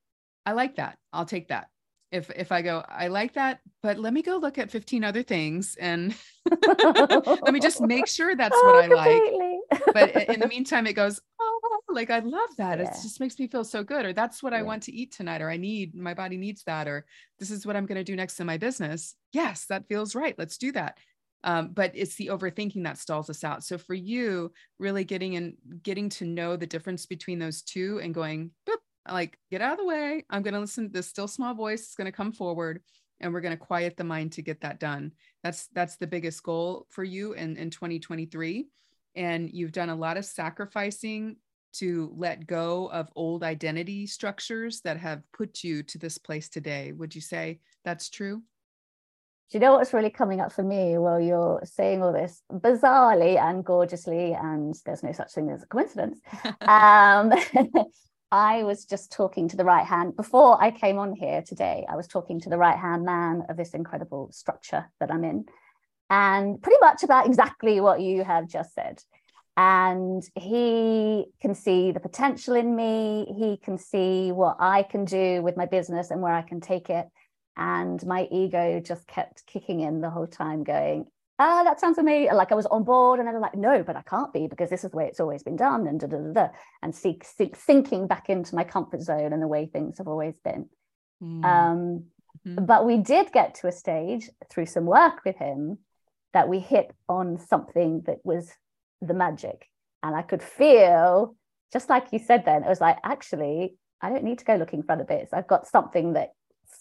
I 0.46 0.54
like 0.54 0.76
that. 0.76 0.98
I'll 1.12 1.26
take 1.26 1.48
that 1.50 1.68
if 2.14 2.30
if 2.30 2.52
I 2.52 2.62
go, 2.62 2.84
I 2.88 3.08
like 3.08 3.34
that, 3.34 3.60
but 3.82 3.98
let 3.98 4.14
me 4.14 4.22
go 4.22 4.38
look 4.38 4.60
at 4.60 4.70
15 4.70 5.04
other 5.04 5.24
things 5.24 5.76
and 5.80 6.16
let 6.68 7.52
me 7.52 7.60
just 7.60 7.82
make 7.82 8.08
sure 8.08 8.36
that's 8.36 8.56
oh, 8.56 8.66
what 8.66 8.76
I 8.76 8.88
completely. 8.88 9.60
like. 9.72 9.94
But 9.94 10.30
in 10.30 10.40
the 10.40 10.48
meantime, 10.56 10.86
it 10.86 10.94
goes, 10.94 11.20
oh, 11.42 11.80
like 11.90 12.12
I 12.12 12.20
love 12.20 12.50
that. 12.58 12.78
Yeah. 12.78 12.86
It 12.86 12.92
just 13.02 13.20
makes 13.20 13.40
me 13.40 13.48
feel 13.48 13.64
so 13.64 13.84
good. 13.84 14.06
Or 14.06 14.14
that's 14.14 14.44
what 14.44 14.54
yeah. 14.54 14.60
I 14.60 14.62
want 14.62 14.84
to 14.84 14.94
eat 14.94 15.12
tonight, 15.12 15.42
or 15.42 15.50
I 15.50 15.58
need 15.58 15.96
my 15.96 16.14
body 16.14 16.38
needs 16.38 16.64
that, 16.66 16.88
or 16.88 17.06
this 17.40 17.50
is 17.50 17.66
what 17.66 17.76
I'm 17.76 17.88
going 17.88 17.98
to 17.98 18.04
do 18.04 18.16
next 18.16 18.40
in 18.40 18.46
my 18.46 18.58
business. 18.58 19.16
Yes, 19.32 19.66
that 19.66 19.88
feels 19.88 20.14
right. 20.14 20.36
Let's 20.38 20.60
do 20.60 20.72
that. 20.74 21.00
Um, 21.44 21.72
but 21.74 21.92
it's 21.94 22.16
the 22.16 22.28
overthinking 22.28 22.84
that 22.84 22.98
stalls 22.98 23.30
us 23.30 23.44
out. 23.44 23.64
So 23.64 23.78
for 23.78 23.94
you, 23.96 24.54
really 24.80 25.04
getting 25.04 25.36
and 25.36 25.56
getting 25.82 26.10
to 26.10 26.26
know 26.26 26.56
the 26.56 26.68
difference 26.68 27.06
between 27.06 27.40
those 27.40 27.64
two 27.64 28.00
and 28.02 28.14
going, 28.14 28.52
boop, 28.68 28.78
like 29.10 29.38
get 29.52 29.62
out 29.62 29.74
of 29.74 29.80
the 29.80 29.86
way. 29.86 30.26
I'm 30.30 30.44
going 30.44 30.54
to 30.54 30.60
listen 30.60 30.88
to 30.88 30.94
this 30.94 31.08
still 31.08 31.28
small 31.28 31.54
voice 31.54 31.90
is 31.90 31.96
going 31.96 32.06
to 32.06 32.12
come 32.12 32.32
forward 32.32 32.82
and 33.20 33.34
we're 33.34 33.42
going 33.42 33.58
to 33.58 33.66
quiet 33.66 33.96
the 33.98 34.04
mind 34.04 34.34
to 34.34 34.42
get 34.42 34.62
that 34.62 34.80
done. 34.80 35.12
That's 35.44 35.68
that's 35.74 35.98
the 35.98 36.08
biggest 36.08 36.44
goal 36.44 36.88
for 36.90 37.04
you 37.04 37.34
in 37.34 37.58
in 37.58 37.70
2023 37.70 38.68
and 39.16 39.50
you've 39.52 39.72
done 39.72 39.90
a 39.90 39.96
lot 39.96 40.18
of 40.18 40.26
sacrificing 40.26 41.38
to 41.74 42.14
let 42.16 42.46
go 42.46 42.90
of 42.92 43.10
old 43.16 43.44
identity 43.44 44.06
structures 44.06 44.82
that 44.82 44.98
have 44.98 45.24
put 45.36 45.64
you 45.64 45.84
to 45.84 45.98
this 45.98 46.18
place 46.18 46.50
today. 46.50 46.92
Would 46.92 47.16
you 47.16 47.22
say 47.22 47.60
that's 47.84 48.10
true? 48.10 48.44
Do 49.50 49.58
you 49.58 49.60
know 49.60 49.74
what's 49.74 49.94
really 49.94 50.10
coming 50.10 50.40
up 50.40 50.52
for 50.52 50.64
me? 50.64 50.98
While 50.98 51.20
you're 51.20 51.62
saying 51.64 52.02
all 52.02 52.14
this 52.14 52.42
bizarrely 52.52 53.38
and 53.38 53.64
gorgeously, 53.64 54.34
and 54.34 54.76
there's 54.86 55.04
no 55.04 55.12
such 55.12 55.32
thing 55.32 55.50
as 55.52 55.64
a 55.64 55.68
coincidence? 55.68 56.20
um, 56.62 57.32
I 58.34 58.64
was 58.64 58.86
just 58.86 59.12
talking 59.12 59.48
to 59.50 59.58
the 59.58 59.64
right 59.64 59.86
hand 59.86 60.16
before 60.16 60.60
I 60.60 60.72
came 60.72 60.98
on 60.98 61.14
here 61.14 61.44
today. 61.44 61.86
I 61.88 61.96
was 61.96 62.08
talking 62.08 62.40
to 62.42 62.50
the 62.50 62.58
right 62.58 62.80
hand 62.80 63.06
man 63.06 63.44
of 63.48 63.58
this 63.58 63.76
incredible 63.76 64.32
structure 64.32 64.90
that 65.00 65.12
I'm 65.12 65.24
in, 65.24 65.46
and 66.10 66.60
pretty 66.60 66.80
much 66.82 67.04
about 67.04 67.28
exactly 67.28 67.80
what 67.80 68.02
you 68.02 68.24
have 68.24 68.48
just 68.48 68.74
said. 68.74 69.04
And 69.56 70.24
he 70.34 71.28
can 71.42 71.54
see 71.54 71.92
the 71.92 72.00
potential 72.00 72.56
in 72.56 72.76
me, 72.76 73.32
he 73.38 73.58
can 73.58 73.78
see 73.78 74.32
what 74.32 74.58
I 74.60 74.82
can 74.82 75.06
do 75.06 75.44
with 75.44 75.56
my 75.56 75.68
business 75.68 76.10
and 76.10 76.20
where 76.20 76.34
I 76.34 76.42
can 76.42 76.60
take 76.60 76.90
it. 76.90 77.06
And 77.56 78.04
my 78.04 78.28
ego 78.32 78.82
just 78.84 79.06
kept 79.06 79.46
kicking 79.46 79.82
in 79.82 80.02
the 80.02 80.10
whole 80.10 80.26
time, 80.26 80.64
going, 80.64 81.06
ah, 81.44 81.64
that 81.64 81.80
sounds 81.80 81.98
amazing. 81.98 82.34
Like 82.34 82.52
I 82.52 82.56
was 82.56 82.66
on 82.68 82.84
board, 82.84 83.20
and 83.20 83.28
I 83.28 83.34
was 83.34 83.42
like, 83.42 83.56
no, 83.56 83.84
but 83.84 83.96
I 83.96 84.02
can't 84.04 84.32
be 84.32 84.48
because 84.48 84.70
this 84.70 84.84
is 84.84 84.92
the 84.92 84.98
way 84.98 85.08
it's 85.08 85.20
always 85.20 85.44
been 85.44 85.56
done, 85.58 85.88
and 85.88 86.00
da 86.00 86.08
da 86.08 86.18
da, 86.18 86.32
da. 86.34 86.48
and 86.82 86.96
seek, 86.96 87.26
seek, 87.26 87.56
sinking 87.56 88.08
back 88.08 88.30
into 88.30 88.56
my 88.56 88.64
comfort 88.64 89.02
zone 89.02 89.34
and 89.34 89.42
the 89.42 89.48
way 89.48 89.66
things 89.66 89.98
have 89.98 90.08
always 90.08 90.36
been. 90.44 90.70
Mm. 91.22 91.46
Um, 91.46 92.04
mm-hmm. 92.48 92.66
But 92.66 92.86
we 92.86 92.98
did 92.98 93.32
get 93.32 93.56
to 93.56 93.68
a 93.68 93.72
stage 93.72 94.30
through 94.50 94.68
some 94.68 94.86
work 94.86 95.26
with 95.26 95.36
him 95.36 95.80
that 96.34 96.48
we 96.48 96.60
hit 96.60 96.96
on 97.08 97.38
something 97.40 98.02
that 98.06 98.20
was 98.24 98.52
the 99.02 99.14
magic, 99.14 99.68
and 100.02 100.16
I 100.16 100.22
could 100.22 100.42
feel, 100.42 101.36
just 101.74 101.90
like 101.90 102.08
you 102.12 102.20
said, 102.20 102.46
then 102.46 102.64
it 102.64 102.70
was 102.70 102.82
like, 102.82 102.98
actually, 103.04 103.76
I 104.02 104.10
don't 104.10 104.24
need 104.24 104.40
to 104.40 104.46
go 104.46 104.56
looking 104.56 104.84
for 104.84 104.94
other 104.94 105.04
bits. 105.04 105.34
I've 105.34 105.48
got 105.48 105.68
something 105.68 106.14
that 106.14 106.32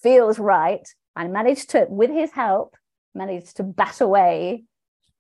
feels 0.03 0.39
right. 0.39 0.87
I 1.15 1.27
managed 1.27 1.71
to, 1.71 1.87
with 1.89 2.11
his 2.11 2.31
help, 2.33 2.77
managed 3.15 3.57
to 3.57 3.63
bat 3.63 4.01
away 4.01 4.65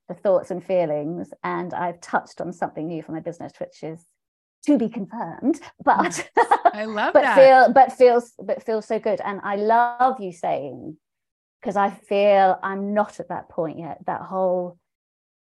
the 0.08 0.14
thoughts 0.14 0.50
and 0.50 0.64
feelings. 0.64 1.32
And 1.42 1.72
I've 1.74 2.00
touched 2.00 2.40
on 2.40 2.52
something 2.52 2.86
new 2.86 3.02
for 3.02 3.12
my 3.12 3.20
business, 3.20 3.52
which 3.58 3.82
is 3.82 4.04
to 4.66 4.78
be 4.78 4.88
confirmed. 4.88 5.60
But 5.84 6.28
I 6.72 6.84
love 6.84 7.12
but 7.12 7.22
that. 7.22 7.36
Feel, 7.36 7.72
but 7.72 7.92
feels 7.92 8.32
but 8.38 8.62
feels 8.62 8.86
so 8.86 8.98
good. 8.98 9.20
And 9.24 9.40
I 9.42 9.56
love 9.56 10.20
you 10.20 10.32
saying, 10.32 10.96
because 11.60 11.76
I 11.76 11.90
feel 11.90 12.58
I'm 12.62 12.94
not 12.94 13.20
at 13.20 13.28
that 13.28 13.48
point 13.48 13.78
yet. 13.78 13.98
That 14.06 14.22
whole 14.22 14.78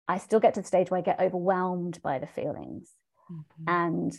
I 0.08 0.20
still 0.20 0.40
get 0.40 0.54
to 0.54 0.62
the 0.62 0.68
stage 0.68 0.90
where 0.90 1.00
I 1.00 1.02
get 1.02 1.20
overwhelmed 1.20 2.02
by 2.02 2.20
the 2.20 2.28
feelings. 2.28 2.92
Mm-hmm. 3.32 3.64
And 3.68 4.14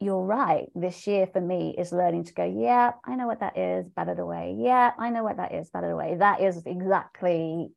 you're 0.00 0.24
right. 0.24 0.66
This 0.74 1.06
year 1.06 1.26
for 1.26 1.40
me 1.40 1.74
is 1.76 1.92
learning 1.92 2.24
to 2.24 2.32
go, 2.32 2.44
yeah, 2.44 2.92
I 3.04 3.16
know 3.16 3.26
what 3.26 3.40
that 3.40 3.58
is, 3.58 3.86
bat 3.94 4.08
it 4.08 4.18
away. 4.18 4.56
Yeah, 4.58 4.92
I 4.98 5.10
know 5.10 5.22
what 5.22 5.36
that 5.36 5.54
is, 5.54 5.68
bat 5.70 5.84
it 5.84 5.90
away. 5.90 6.16
That 6.18 6.40
is 6.40 6.62
exactly 6.64 7.70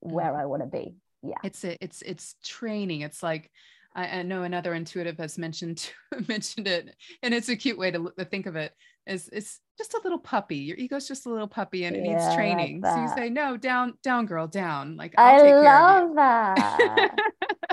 where 0.00 0.26
mm-hmm. 0.26 0.40
I 0.40 0.46
want 0.46 0.62
to 0.62 0.68
be. 0.68 0.94
Yeah. 1.22 1.38
It's 1.42 1.64
a, 1.64 1.82
it's 1.82 2.02
it's 2.02 2.36
training. 2.44 3.00
It's 3.00 3.22
like 3.22 3.50
I, 3.94 4.18
I 4.18 4.22
know 4.22 4.42
another 4.42 4.74
intuitive 4.74 5.18
has 5.18 5.38
mentioned 5.38 5.90
mentioned 6.28 6.68
it, 6.68 6.94
and 7.22 7.34
it's 7.34 7.48
a 7.48 7.56
cute 7.56 7.78
way 7.78 7.90
to, 7.90 8.12
to 8.16 8.24
think 8.24 8.46
of 8.46 8.54
it. 8.54 8.72
Is 9.08 9.28
it's 9.32 9.60
just 9.78 9.94
a 9.94 10.00
little 10.02 10.18
puppy. 10.18 10.56
Your 10.56 10.76
ego's 10.76 11.08
just 11.08 11.24
a 11.26 11.30
little 11.30 11.48
puppy, 11.48 11.84
and 11.84 11.96
it 11.96 12.04
yeah, 12.04 12.12
needs 12.12 12.34
training. 12.34 12.80
Like 12.80 12.94
so 12.94 13.02
you 13.02 13.08
say, 13.16 13.30
"No, 13.30 13.56
down, 13.56 13.94
down, 14.02 14.26
girl, 14.26 14.46
down." 14.46 14.96
Like 14.96 15.14
I'll 15.16 15.44
i 15.44 15.52
love 15.52 16.14
that. 16.16 17.16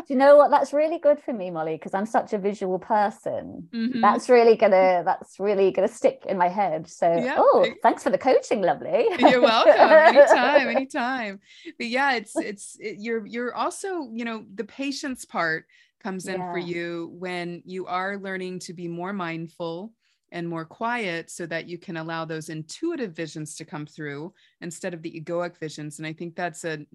Do 0.07 0.13
you 0.13 0.19
know 0.19 0.37
what? 0.37 0.51
That's 0.51 0.71
really 0.71 0.99
good 0.99 1.19
for 1.19 1.33
me, 1.33 1.49
Molly, 1.49 1.75
because 1.75 1.95
I'm 1.95 2.05
such 2.05 2.31
a 2.33 2.37
visual 2.37 2.77
person. 2.77 3.67
Mm-hmm. 3.73 4.01
That's 4.01 4.29
really 4.29 4.55
gonna 4.55 5.01
that's 5.03 5.39
really 5.39 5.71
gonna 5.71 5.87
stick 5.87 6.23
in 6.29 6.37
my 6.37 6.47
head. 6.47 6.87
So, 6.87 7.11
yeah. 7.11 7.35
oh, 7.37 7.65
thanks 7.81 8.03
for 8.03 8.11
the 8.11 8.17
coaching, 8.19 8.61
lovely. 8.61 9.07
you're 9.17 9.41
welcome. 9.41 9.73
anytime, 9.73 10.67
anytime. 10.75 11.39
But 11.77 11.87
yeah, 11.87 12.13
it's 12.13 12.35
it's 12.37 12.77
it, 12.79 12.97
you're 12.99 13.25
you're 13.25 13.55
also 13.55 14.09
you 14.13 14.25
know 14.25 14.45
the 14.53 14.65
patience 14.65 15.25
part 15.25 15.65
comes 16.03 16.27
in 16.27 16.39
yeah. 16.39 16.51
for 16.51 16.59
you 16.59 17.09
when 17.17 17.63
you 17.65 17.87
are 17.87 18.17
learning 18.17 18.59
to 18.59 18.73
be 18.73 18.87
more 18.87 19.11
mindful 19.11 19.91
and 20.35 20.49
more 20.49 20.65
quiet 20.65 21.31
so 21.31 21.45
that 21.45 21.65
you 21.65 21.77
can 21.77 21.95
allow 21.95 22.25
those 22.25 22.49
intuitive 22.49 23.13
visions 23.13 23.55
to 23.55 23.63
come 23.63 23.85
through 23.85 24.33
instead 24.59 24.93
of 24.93 25.01
the 25.01 25.21
egoic 25.21 25.57
visions 25.57 25.97
and 25.97 26.05
i 26.05 26.11
think 26.11 26.35
that's 26.35 26.65
a, 26.65 26.85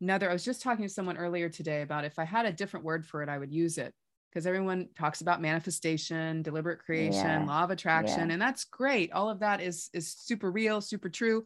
another 0.00 0.30
i 0.30 0.32
was 0.32 0.44
just 0.44 0.62
talking 0.62 0.84
to 0.84 0.88
someone 0.88 1.16
earlier 1.16 1.48
today 1.48 1.82
about 1.82 2.04
if 2.04 2.16
i 2.18 2.24
had 2.24 2.46
a 2.46 2.52
different 2.52 2.86
word 2.86 3.04
for 3.04 3.24
it 3.24 3.28
i 3.28 3.36
would 3.36 3.52
use 3.52 3.76
it 3.76 3.92
because 4.30 4.46
everyone 4.46 4.88
talks 4.96 5.20
about 5.20 5.42
manifestation 5.42 6.42
deliberate 6.42 6.78
creation 6.78 7.26
yeah. 7.26 7.44
law 7.44 7.64
of 7.64 7.72
attraction 7.72 8.28
yeah. 8.28 8.34
and 8.34 8.40
that's 8.40 8.64
great 8.64 9.10
all 9.12 9.28
of 9.28 9.40
that 9.40 9.60
is 9.60 9.90
is 9.92 10.08
super 10.08 10.52
real 10.52 10.80
super 10.80 11.08
true 11.08 11.44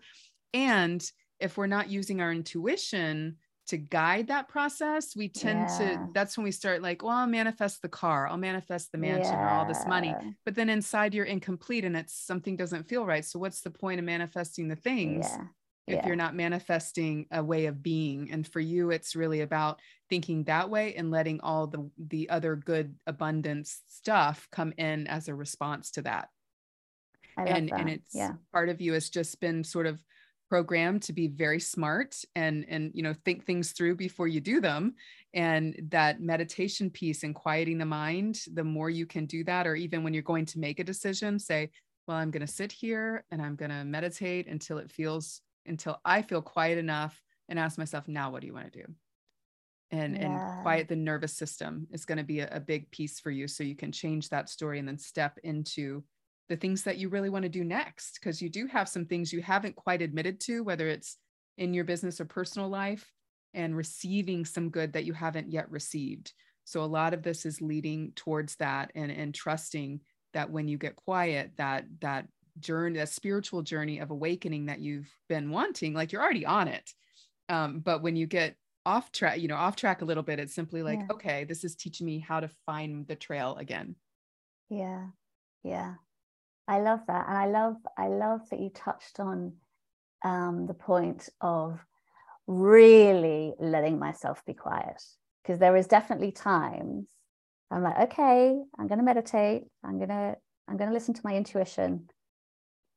and 0.52 1.10
if 1.40 1.56
we're 1.56 1.66
not 1.66 1.88
using 1.88 2.20
our 2.20 2.32
intuition 2.32 3.36
to 3.66 3.78
guide 3.78 4.28
that 4.28 4.48
process, 4.48 5.16
we 5.16 5.28
tend 5.28 5.68
yeah. 5.68 5.78
to, 5.78 6.08
that's 6.12 6.36
when 6.36 6.44
we 6.44 6.50
start 6.50 6.82
like, 6.82 7.02
well, 7.02 7.16
I'll 7.16 7.26
manifest 7.26 7.80
the 7.80 7.88
car, 7.88 8.28
I'll 8.28 8.36
manifest 8.36 8.92
the 8.92 8.98
mansion 8.98 9.32
yeah. 9.32 9.44
or 9.44 9.48
all 9.48 9.66
this 9.66 9.86
money. 9.86 10.14
But 10.44 10.54
then 10.54 10.68
inside 10.68 11.14
you're 11.14 11.24
incomplete 11.24 11.84
and 11.84 11.96
it's 11.96 12.14
something 12.14 12.56
doesn't 12.56 12.88
feel 12.88 13.06
right. 13.06 13.24
So 13.24 13.38
what's 13.38 13.62
the 13.62 13.70
point 13.70 13.98
of 13.98 14.04
manifesting 14.04 14.68
the 14.68 14.76
things? 14.76 15.26
Yeah. 15.28 15.98
If 15.98 16.06
you're 16.06 16.16
not 16.16 16.34
manifesting 16.34 17.26
a 17.30 17.44
way 17.44 17.66
of 17.66 17.82
being, 17.82 18.30
and 18.32 18.46
for 18.48 18.60
you, 18.60 18.90
it's 18.90 19.14
really 19.14 19.42
about 19.42 19.80
thinking 20.08 20.44
that 20.44 20.70
way 20.70 20.94
and 20.94 21.10
letting 21.10 21.40
all 21.42 21.66
the 21.66 21.90
the 21.98 22.30
other 22.30 22.56
good 22.56 22.94
abundance 23.06 23.82
stuff 23.88 24.48
come 24.50 24.72
in 24.78 25.06
as 25.08 25.28
a 25.28 25.34
response 25.34 25.90
to 25.92 26.02
that. 26.02 26.28
and 27.36 27.68
that. 27.68 27.80
and 27.80 27.90
it's 27.90 28.14
part 28.50 28.70
of 28.70 28.80
you 28.80 28.94
has 28.94 29.10
just 29.10 29.40
been 29.40 29.62
sort 29.62 29.86
of 29.86 30.02
programmed 30.48 31.02
to 31.02 31.12
be 31.12 31.28
very 31.28 31.60
smart 31.60 32.16
and 32.36 32.64
and 32.68 32.90
you 32.94 33.02
know 33.02 33.14
think 33.24 33.44
things 33.44 33.72
through 33.72 33.96
before 33.96 34.28
you 34.28 34.40
do 34.40 34.60
them 34.60 34.94
and 35.32 35.74
that 35.90 36.20
meditation 36.20 36.90
piece 36.90 37.22
and 37.22 37.34
quieting 37.34 37.78
the 37.78 37.84
mind 37.84 38.40
the 38.52 38.64
more 38.64 38.90
you 38.90 39.06
can 39.06 39.26
do 39.26 39.42
that 39.44 39.66
or 39.66 39.74
even 39.74 40.04
when 40.04 40.12
you're 40.12 40.22
going 40.22 40.44
to 40.44 40.58
make 40.58 40.78
a 40.78 40.84
decision 40.84 41.38
say 41.38 41.70
well 42.06 42.16
i'm 42.16 42.30
going 42.30 42.46
to 42.46 42.52
sit 42.52 42.70
here 42.70 43.24
and 43.30 43.40
i'm 43.40 43.56
going 43.56 43.70
to 43.70 43.84
meditate 43.84 44.46
until 44.46 44.78
it 44.78 44.90
feels 44.90 45.40
until 45.66 46.00
i 46.04 46.20
feel 46.20 46.42
quiet 46.42 46.78
enough 46.78 47.20
and 47.48 47.58
ask 47.58 47.78
myself 47.78 48.06
now 48.06 48.30
what 48.30 48.40
do 48.40 48.46
you 48.46 48.54
want 48.54 48.70
to 48.70 48.82
do 48.82 48.92
and 49.90 50.16
yeah. 50.16 50.24
and 50.24 50.62
quiet 50.62 50.88
the 50.88 50.96
nervous 50.96 51.32
system 51.32 51.86
is 51.90 52.04
going 52.04 52.18
to 52.18 52.24
be 52.24 52.40
a, 52.40 52.48
a 52.52 52.60
big 52.60 52.90
piece 52.90 53.18
for 53.18 53.30
you 53.30 53.48
so 53.48 53.64
you 53.64 53.76
can 53.76 53.92
change 53.92 54.28
that 54.28 54.48
story 54.48 54.78
and 54.78 54.86
then 54.86 54.98
step 54.98 55.38
into 55.42 56.02
the 56.48 56.56
things 56.56 56.82
that 56.82 56.98
you 56.98 57.08
really 57.08 57.30
want 57.30 57.44
to 57.44 57.48
do 57.48 57.64
next 57.64 58.18
because 58.20 58.42
you 58.42 58.50
do 58.50 58.66
have 58.66 58.88
some 58.88 59.06
things 59.06 59.32
you 59.32 59.40
haven't 59.40 59.76
quite 59.76 60.02
admitted 60.02 60.40
to 60.40 60.62
whether 60.62 60.88
it's 60.88 61.16
in 61.56 61.72
your 61.72 61.84
business 61.84 62.20
or 62.20 62.24
personal 62.24 62.68
life 62.68 63.10
and 63.54 63.76
receiving 63.76 64.44
some 64.44 64.68
good 64.68 64.92
that 64.92 65.04
you 65.04 65.12
haven't 65.12 65.50
yet 65.50 65.70
received. 65.70 66.32
So 66.64 66.82
a 66.82 66.86
lot 66.86 67.14
of 67.14 67.22
this 67.22 67.46
is 67.46 67.60
leading 67.60 68.12
towards 68.16 68.56
that 68.56 68.90
and 68.94 69.10
and 69.10 69.34
trusting 69.34 70.00
that 70.32 70.50
when 70.50 70.66
you 70.66 70.76
get 70.78 70.96
quiet 70.96 71.52
that 71.56 71.84
that 72.00 72.26
journey 72.60 72.98
that 72.98 73.08
spiritual 73.08 73.62
journey 73.62 73.98
of 73.98 74.10
awakening 74.10 74.66
that 74.66 74.80
you've 74.80 75.10
been 75.28 75.50
wanting 75.50 75.94
like 75.94 76.12
you're 76.12 76.22
already 76.22 76.46
on 76.46 76.68
it. 76.68 76.90
Um, 77.48 77.80
but 77.80 78.02
when 78.02 78.16
you 78.16 78.26
get 78.26 78.56
off 78.86 79.12
track 79.12 79.38
you 79.40 79.48
know 79.48 79.56
off 79.56 79.76
track 79.76 80.02
a 80.02 80.04
little 80.04 80.22
bit 80.22 80.38
it's 80.38 80.54
simply 80.54 80.82
like 80.82 80.98
yeah. 80.98 81.06
okay 81.14 81.44
this 81.44 81.64
is 81.64 81.74
teaching 81.74 82.06
me 82.06 82.18
how 82.18 82.40
to 82.40 82.48
find 82.66 83.06
the 83.06 83.16
trail 83.16 83.56
again. 83.58 83.94
Yeah. 84.68 85.06
Yeah 85.62 85.94
I 86.66 86.80
love 86.80 87.00
that, 87.08 87.28
and 87.28 87.36
I 87.36 87.46
love 87.46 87.76
I 87.98 88.08
love 88.08 88.48
that 88.50 88.60
you 88.60 88.70
touched 88.70 89.20
on 89.20 89.54
um, 90.24 90.66
the 90.66 90.74
point 90.74 91.28
of 91.40 91.78
really 92.46 93.54
letting 93.58 93.98
myself 93.98 94.42
be 94.46 94.54
quiet 94.54 95.02
because 95.42 95.58
there 95.58 95.76
is 95.76 95.86
definitely 95.86 96.32
times 96.32 97.06
I'm 97.70 97.82
like, 97.82 97.98
okay, 98.12 98.56
I'm 98.78 98.86
going 98.86 98.98
to 98.98 99.04
meditate. 99.04 99.64
I'm 99.82 99.98
going 99.98 100.10
to 100.10 100.36
I'm 100.68 100.76
going 100.76 100.88
to 100.88 100.94
listen 100.94 101.12
to 101.14 101.20
my 101.24 101.36
intuition, 101.36 102.08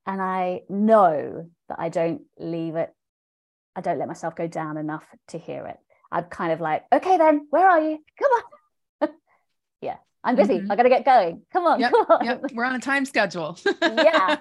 and 0.06 0.22
I 0.22 0.62
know 0.70 1.50
that 1.68 1.80
I 1.80 1.90
don't 1.90 2.22
leave 2.38 2.76
it. 2.76 2.94
I 3.76 3.82
don't 3.82 4.00
let 4.00 4.08
myself 4.08 4.36
go 4.36 4.48
down 4.48 4.78
enough 4.78 5.06
to 5.30 5.38
hear 5.38 5.66
it. 5.68 5.78
I'm 6.12 6.26
kind 6.26 6.54
of 6.54 6.62
like, 6.62 6.86
okay, 6.94 7.18
then 7.18 7.48
where 7.50 7.68
are 7.68 7.82
you? 7.82 8.00
Come 8.18 8.32
on, 8.32 9.10
I'm 10.28 10.36
busy. 10.36 10.56
Mm-hmm. 10.56 10.72
I 10.72 10.76
got 10.76 10.84
to 10.84 10.90
get 10.90 11.06
going. 11.06 11.42
Come 11.54 11.66
on, 11.66 11.80
yep, 11.80 11.94
come 11.94 12.06
on. 12.10 12.26
Yep. 12.26 12.42
We're 12.54 12.66
on 12.66 12.76
a 12.76 12.80
time 12.80 13.06
schedule. 13.06 13.58
yeah, 13.82 14.36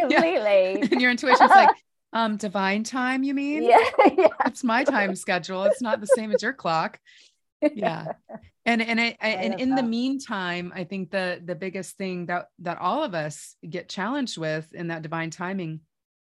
completely. 0.00 0.80
Yeah. 0.80 0.86
And 0.90 1.00
your 1.00 1.12
intuition's 1.12 1.50
like, 1.50 1.70
um, 2.12 2.36
divine 2.36 2.82
time, 2.82 3.22
you 3.22 3.34
mean? 3.34 3.62
Yeah, 3.62 3.88
yeah. 4.18 4.28
It's 4.46 4.64
my 4.64 4.82
time 4.82 5.14
schedule. 5.14 5.62
It's 5.62 5.80
not 5.80 6.00
the 6.00 6.08
same 6.08 6.32
as 6.32 6.42
your 6.42 6.52
clock. 6.52 6.98
Yeah. 7.72 8.12
And 8.66 8.82
and 8.82 9.00
I, 9.00 9.16
I 9.20 9.28
and 9.28 9.60
in 9.60 9.70
that. 9.70 9.76
the 9.76 9.82
meantime, 9.84 10.72
I 10.74 10.82
think 10.82 11.12
the 11.12 11.40
the 11.44 11.54
biggest 11.54 11.96
thing 11.96 12.26
that 12.26 12.48
that 12.58 12.78
all 12.78 13.04
of 13.04 13.14
us 13.14 13.54
get 13.68 13.88
challenged 13.88 14.38
with 14.38 14.74
in 14.74 14.88
that 14.88 15.02
divine 15.02 15.30
timing, 15.30 15.80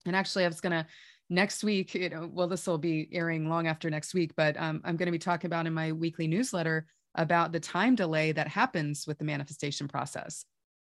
and 0.06 0.16
actually 0.16 0.44
I 0.44 0.50
was 0.50 0.60
gonna 0.60 0.88
next 1.30 1.64
week, 1.64 1.96
you 1.96 2.10
know, 2.10 2.30
well, 2.32 2.48
this 2.48 2.68
will 2.68 2.78
be 2.78 3.08
airing 3.14 3.48
long 3.50 3.68
after 3.68 3.90
next 3.90 4.14
week, 4.14 4.34
but 4.36 4.58
um, 4.58 4.82
I'm 4.84 4.98
going 4.98 5.08
to 5.08 5.12
be 5.12 5.20
talking 5.20 5.48
about 5.48 5.68
in 5.68 5.74
my 5.74 5.92
weekly 5.92 6.28
newsletter 6.28 6.88
about 7.16 7.52
the 7.52 7.60
time 7.60 7.96
delay 7.96 8.32
that 8.32 8.48
happens 8.48 9.06
with 9.08 9.18
the 9.18 9.26
manifestation 9.26 9.88
process. 9.88 10.46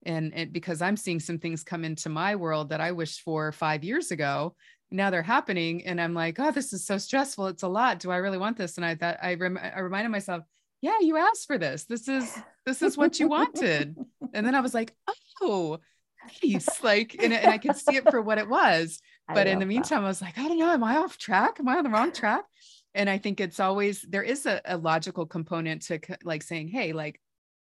And, 0.06 0.34
and 0.34 0.54
because 0.54 0.82
I'm 0.82 0.98
seeing 0.98 1.20
some 1.20 1.40
things 1.40 1.64
come 1.64 1.84
into 1.84 2.10
my 2.10 2.36
world 2.36 2.70
that 2.70 2.82
I 2.82 2.94
wished 2.94 3.22
for 3.22 3.52
five 3.52 3.84
years 3.84 4.12
ago 4.12 4.56
now 4.92 5.10
they're 5.10 5.22
happening 5.22 5.86
and 5.86 6.00
i'm 6.02 6.14
like 6.14 6.40
oh 6.40 6.52
this 6.52 6.74
is 6.74 6.86
so 6.86 6.98
stressful. 6.98 7.48
It's 7.48 7.64
a 7.64 7.68
lot. 7.68 8.00
Do 8.00 8.12
i 8.12 8.18
really 8.18 8.38
want 8.38 8.58
this? 8.58 8.78
And 8.78 8.86
i 8.86 8.96
thought 8.96 9.18
i, 9.22 9.36
rem- 9.36 9.60
I 9.62 9.80
reminded 9.80 10.10
myself 10.10 10.44
yeah 10.82 10.98
you 11.02 11.18
asked 11.18 11.48
for 11.48 11.58
this. 11.58 11.86
This 11.86 12.08
is 12.08 12.38
this 12.66 12.82
is 12.82 12.98
what 12.98 13.20
you 13.20 13.28
wanted. 13.28 13.96
And 14.34 14.46
then 14.46 14.56
i 14.56 14.62
was 14.62 14.74
like 14.74 14.96
oh 15.42 15.80
nice. 16.44 16.84
Like 16.84 17.16
and, 17.22 17.34
and 17.34 17.52
i 17.52 17.58
could 17.58 17.76
see 17.76 17.96
it 17.96 18.10
for 18.10 18.22
what 18.22 18.38
it 18.38 18.50
was. 18.50 19.00
But 19.32 19.46
in 19.46 19.60
the 19.60 19.66
meantime 19.68 20.00
that. 20.00 20.06
i 20.06 20.10
was 20.10 20.24
like 20.24 20.40
i 20.40 20.48
don't 20.48 20.58
know. 20.58 20.72
Am 20.72 20.84
i 20.84 20.98
off 20.98 21.18
track? 21.20 21.60
Am 21.60 21.68
i 21.68 21.78
on 21.78 21.84
the 21.84 21.90
wrong 21.92 22.12
track 22.12 22.46
and 22.94 23.10
i 23.10 23.18
think 23.18 23.40
it's 23.40 23.60
always 23.60 24.02
there 24.10 24.24
is 24.24 24.46
a, 24.46 24.62
a 24.66 24.78
logical 24.78 25.26
component 25.26 25.82
to 25.84 26.00
like 26.24 26.44
saying 26.44 26.68
hey 26.68 26.94
like 26.94 27.20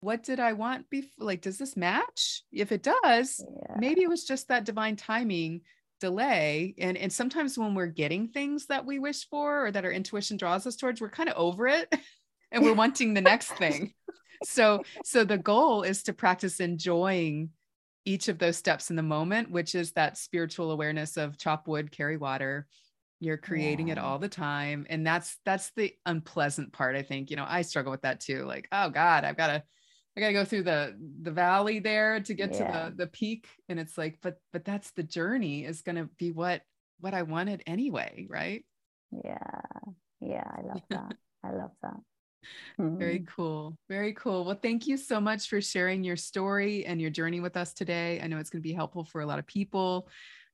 what 0.03 0.21
did 0.21 0.37
I 0.37 0.51
want 0.51 0.89
before? 0.89 1.25
Like, 1.25 1.39
does 1.41 1.57
this 1.57 1.77
match? 1.77 2.43
If 2.51 2.73
it 2.73 2.83
does, 2.83 3.39
yeah. 3.39 3.75
maybe 3.79 4.03
it 4.03 4.09
was 4.09 4.25
just 4.25 4.49
that 4.49 4.65
divine 4.65 4.97
timing 4.97 5.61
delay 6.03 6.75
and 6.79 6.97
and 6.97 7.13
sometimes 7.13 7.57
when 7.57 7.73
we're 7.73 7.87
getting 7.87 8.27
things 8.27 8.65
that 8.65 8.85
we 8.85 8.99
wish 8.99 9.25
for 9.29 9.67
or 9.67 9.71
that 9.71 9.85
our 9.85 9.91
intuition 9.91 10.35
draws 10.35 10.67
us 10.67 10.75
towards 10.75 10.99
we're 10.99 11.09
kind 11.09 11.29
of 11.29 11.35
over 11.37 11.65
it 11.65 11.87
and 12.51 12.61
we're 12.61 12.73
wanting 12.83 13.13
the 13.13 13.21
next 13.21 13.51
thing 13.53 13.93
so 14.43 14.83
so 15.05 15.23
the 15.23 15.37
goal 15.37 15.83
is 15.83 16.03
to 16.03 16.11
practice 16.11 16.59
enjoying 16.59 17.49
each 18.03 18.27
of 18.27 18.37
those 18.37 18.57
steps 18.57 18.89
in 18.89 18.97
the 18.97 19.01
moment 19.01 19.49
which 19.49 19.75
is 19.75 19.93
that 19.93 20.17
spiritual 20.17 20.71
awareness 20.71 21.15
of 21.15 21.37
chop 21.37 21.69
wood 21.69 21.89
carry 21.89 22.17
water 22.17 22.67
you're 23.19 23.37
creating 23.37 23.87
yeah. 23.87 23.93
it 23.93 23.97
all 23.99 24.19
the 24.19 24.27
time 24.27 24.85
and 24.89 25.05
that's 25.05 25.37
that's 25.45 25.71
the 25.75 25.93
unpleasant 26.05 26.73
part 26.73 26.95
i 26.95 27.01
think 27.01 27.29
you 27.29 27.35
know 27.35 27.45
i 27.47 27.61
struggle 27.61 27.91
with 27.91 28.01
that 28.01 28.19
too 28.19 28.43
like 28.45 28.67
oh 28.71 28.89
god 28.89 29.23
i've 29.23 29.37
got 29.37 29.47
to 29.47 29.63
I 30.15 30.19
got 30.19 30.27
to 30.27 30.33
go 30.33 30.45
through 30.45 30.63
the 30.63 30.95
the 31.23 31.31
valley 31.31 31.79
there 31.79 32.19
to 32.19 32.33
get 32.35 32.53
yeah. 32.53 32.57
to 32.57 32.89
the 32.91 33.05
the 33.05 33.07
peak 33.07 33.47
and 33.67 33.79
it's 33.79 33.97
like 33.97 34.19
but 34.21 34.37
but 34.51 34.63
that's 34.63 34.91
the 34.91 35.01
journey 35.01 35.65
is 35.65 35.81
going 35.81 35.95
to 35.95 36.07
be 36.19 36.31
what 36.31 36.61
what 37.03 37.13
I 37.13 37.23
wanted 37.23 37.61
anyway, 37.67 38.27
right? 38.29 38.63
Yeah. 39.11 39.37
Yeah, 40.21 40.49
I 40.49 40.61
love 40.61 40.81
that. 40.89 41.13
I 41.43 41.51
love 41.51 41.71
that. 41.81 41.99
Very 42.77 43.19
mm-hmm. 43.19 43.25
cool. 43.25 43.77
Very 43.89 44.13
cool. 44.13 44.45
Well, 44.45 44.59
thank 44.61 44.87
you 44.87 44.95
so 44.95 45.19
much 45.19 45.49
for 45.49 45.61
sharing 45.61 46.03
your 46.03 46.15
story 46.15 46.85
and 46.85 47.01
your 47.01 47.09
journey 47.09 47.41
with 47.41 47.57
us 47.57 47.73
today. 47.73 48.21
I 48.21 48.27
know 48.27 48.37
it's 48.37 48.49
going 48.49 48.61
to 48.61 48.67
be 48.67 48.73
helpful 48.73 49.03
for 49.03 49.21
a 49.21 49.25
lot 49.25 49.39
of 49.39 49.47
people 49.47 50.07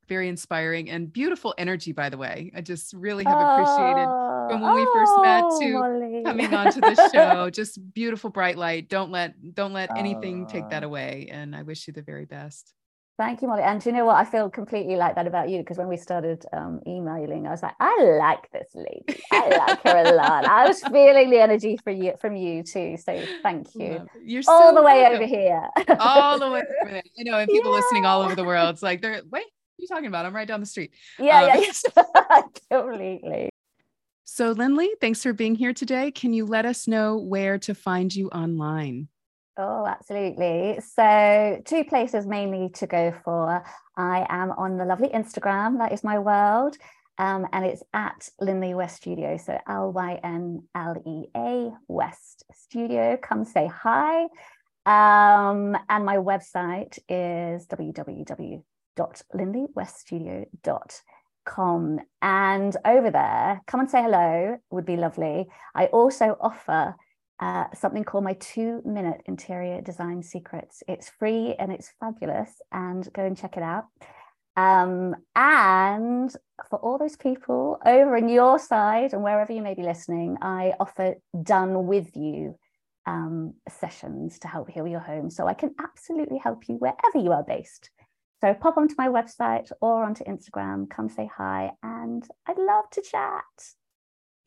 very 0.09 0.27
inspiring 0.27 0.89
and 0.89 1.13
beautiful 1.13 1.53
energy, 1.57 1.93
by 1.93 2.09
the 2.09 2.17
way. 2.17 2.51
I 2.55 2.61
just 2.61 2.93
really 2.93 3.23
have 3.23 3.39
appreciated 3.39 4.07
from 4.49 4.61
when 4.61 4.71
oh, 4.71 4.75
we 4.75 4.85
first 4.93 5.13
met 5.21 5.43
oh, 5.45 5.59
to 5.61 5.73
Molly. 5.73 6.23
coming 6.25 6.53
onto 6.53 6.81
the 6.81 7.09
show. 7.13 7.49
just 7.49 7.93
beautiful, 7.93 8.29
bright 8.29 8.57
light. 8.57 8.89
Don't 8.89 9.11
let 9.11 9.53
don't 9.53 9.71
let 9.71 9.91
oh. 9.91 9.95
anything 9.95 10.47
take 10.47 10.69
that 10.71 10.83
away. 10.83 11.29
And 11.31 11.55
I 11.55 11.61
wish 11.61 11.87
you 11.87 11.93
the 11.93 12.01
very 12.01 12.25
best. 12.25 12.73
Thank 13.19 13.41
you, 13.41 13.49
Molly. 13.49 13.63
And 13.63 13.85
you 13.85 13.91
know 13.91 14.05
what? 14.05 14.15
I 14.15 14.23
feel 14.23 14.49
completely 14.49 14.95
like 14.95 15.15
that 15.15 15.27
about 15.27 15.49
you 15.49 15.57
because 15.57 15.77
when 15.77 15.89
we 15.89 15.97
started 15.97 16.45
um, 16.53 16.79
emailing, 16.87 17.47
I 17.47 17.51
was 17.51 17.61
like, 17.61 17.75
I 17.77 18.17
like 18.17 18.49
this 18.51 18.69
lady. 18.73 19.21
I 19.33 19.49
like 19.57 19.83
her 19.83 19.97
a 20.05 20.15
lot. 20.15 20.45
I 20.45 20.65
was 20.65 20.79
feeling 20.91 21.29
the 21.29 21.41
energy 21.41 21.77
from 21.83 22.01
you 22.01 22.13
from 22.21 22.37
you 22.37 22.63
too. 22.63 22.95
So 22.95 23.21
thank 23.43 23.75
you. 23.75 24.07
You're 24.23 24.43
all 24.47 24.69
so 24.69 24.75
the 24.75 24.81
way 24.81 25.05
over 25.05 25.25
here. 25.25 25.67
all 25.99 26.39
the 26.39 26.49
way 26.49 26.63
over 26.81 26.91
there. 26.91 27.03
You 27.15 27.29
know, 27.29 27.37
and 27.37 27.49
people 27.49 27.71
yeah. 27.71 27.81
listening 27.81 28.05
all 28.05 28.21
over 28.21 28.35
the 28.35 28.45
world. 28.45 28.69
It's 28.69 28.81
like 28.81 29.01
they're 29.01 29.21
wait, 29.29 29.43
you 29.79 29.87
talking 29.87 30.07
about? 30.07 30.25
I'm 30.25 30.35
right 30.35 30.47
down 30.47 30.59
the 30.59 30.65
street. 30.65 30.91
Yeah, 31.17 31.43
um, 31.43 31.63
yeah, 31.63 32.41
completely. 32.71 33.49
So, 34.31 34.53
Lynlea, 34.53 34.89
thanks 35.01 35.23
for 35.23 35.33
being 35.33 35.55
here 35.55 35.73
today. 35.73 36.11
Can 36.11 36.33
you 36.33 36.45
let 36.45 36.63
us 36.63 36.87
know 36.87 37.17
where 37.17 37.57
to 37.59 37.73
find 37.73 38.15
you 38.15 38.29
online? 38.29 39.07
Oh, 39.57 39.87
absolutely. 39.87 40.79
So, 40.81 41.59
two 41.65 41.83
places 41.83 42.27
mainly 42.27 42.69
to 42.75 42.85
go 42.85 43.11
for. 43.25 43.63
I 43.97 44.27
am 44.29 44.51
on 44.51 44.77
the 44.77 44.85
lovely 44.85 45.09
Instagram, 45.09 45.79
that 45.79 45.93
is 45.93 46.03
my 46.03 46.19
world. 46.19 46.77
Um, 47.17 47.47
and 47.51 47.65
it's 47.65 47.83
at 47.91 48.29
Lynlea 48.39 48.75
West 48.75 48.97
Studio. 48.97 49.35
So 49.35 49.59
L 49.67 49.91
Y 49.91 50.19
N 50.23 50.63
L 50.73 50.95
E 51.05 51.25
A 51.35 51.71
West 51.87 52.45
Studio. 52.53 53.17
Come 53.17 53.43
say 53.43 53.67
hi. 53.67 54.23
Um, 54.85 55.75
and 55.89 56.05
my 56.05 56.15
website 56.15 56.97
is 57.09 57.67
www 57.67 58.63
www.lynleaweststudio.com. 58.99 61.99
And 62.21 62.77
over 62.85 63.09
there, 63.09 63.61
come 63.65 63.79
and 63.79 63.89
say 63.89 64.03
hello, 64.03 64.59
would 64.69 64.85
be 64.85 64.97
lovely. 64.97 65.47
I 65.73 65.87
also 65.87 66.37
offer 66.39 66.95
uh, 67.39 67.65
something 67.73 68.03
called 68.03 68.25
my 68.25 68.33
two 68.33 68.83
minute 68.85 69.21
interior 69.25 69.81
design 69.81 70.21
secrets. 70.21 70.83
It's 70.87 71.09
free 71.09 71.55
and 71.57 71.71
it's 71.71 71.91
fabulous, 71.99 72.61
and 72.71 73.11
go 73.13 73.25
and 73.25 73.35
check 73.37 73.57
it 73.57 73.63
out. 73.63 73.85
Um, 74.57 75.15
and 75.35 76.31
for 76.69 76.77
all 76.79 76.97
those 76.97 77.15
people 77.15 77.79
over 77.85 78.17
in 78.17 78.27
your 78.27 78.59
side 78.59 79.13
and 79.13 79.23
wherever 79.23 79.53
you 79.53 79.61
may 79.61 79.73
be 79.73 79.83
listening, 79.83 80.37
I 80.41 80.73
offer 80.79 81.15
done 81.41 81.87
with 81.87 82.17
you 82.17 82.55
um, 83.05 83.53
sessions 83.69 84.39
to 84.39 84.49
help 84.49 84.69
heal 84.69 84.85
your 84.85 84.99
home. 84.99 85.29
So 85.29 85.47
I 85.47 85.53
can 85.53 85.73
absolutely 85.79 86.39
help 86.39 86.67
you 86.67 86.75
wherever 86.75 87.17
you 87.17 87.31
are 87.31 87.43
based. 87.43 87.89
So 88.41 88.53
pop 88.53 88.77
onto 88.77 88.95
my 88.97 89.09
website 89.09 89.71
or 89.81 90.03
onto 90.03 90.23
Instagram, 90.23 90.89
come 90.89 91.09
say 91.09 91.29
hi, 91.35 91.71
and 91.83 92.25
I'd 92.47 92.57
love 92.57 92.89
to 92.91 93.01
chat. 93.01 93.43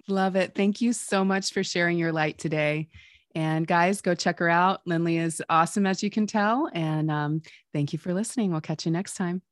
Love 0.08 0.34
it. 0.34 0.54
Thank 0.54 0.80
you 0.80 0.92
so 0.92 1.24
much 1.24 1.52
for 1.52 1.62
sharing 1.62 1.98
your 1.98 2.12
light 2.12 2.38
today. 2.38 2.88
And 3.34 3.66
guys, 3.66 4.00
go 4.00 4.14
check 4.14 4.38
her 4.38 4.48
out. 4.48 4.84
Lynlea 4.86 5.20
is 5.20 5.42
awesome, 5.48 5.86
as 5.86 6.02
you 6.02 6.10
can 6.10 6.26
tell. 6.26 6.70
And 6.72 7.10
um, 7.10 7.42
thank 7.72 7.92
you 7.92 7.98
for 7.98 8.12
listening. 8.12 8.50
We'll 8.50 8.60
catch 8.60 8.84
you 8.84 8.92
next 8.92 9.14
time. 9.14 9.42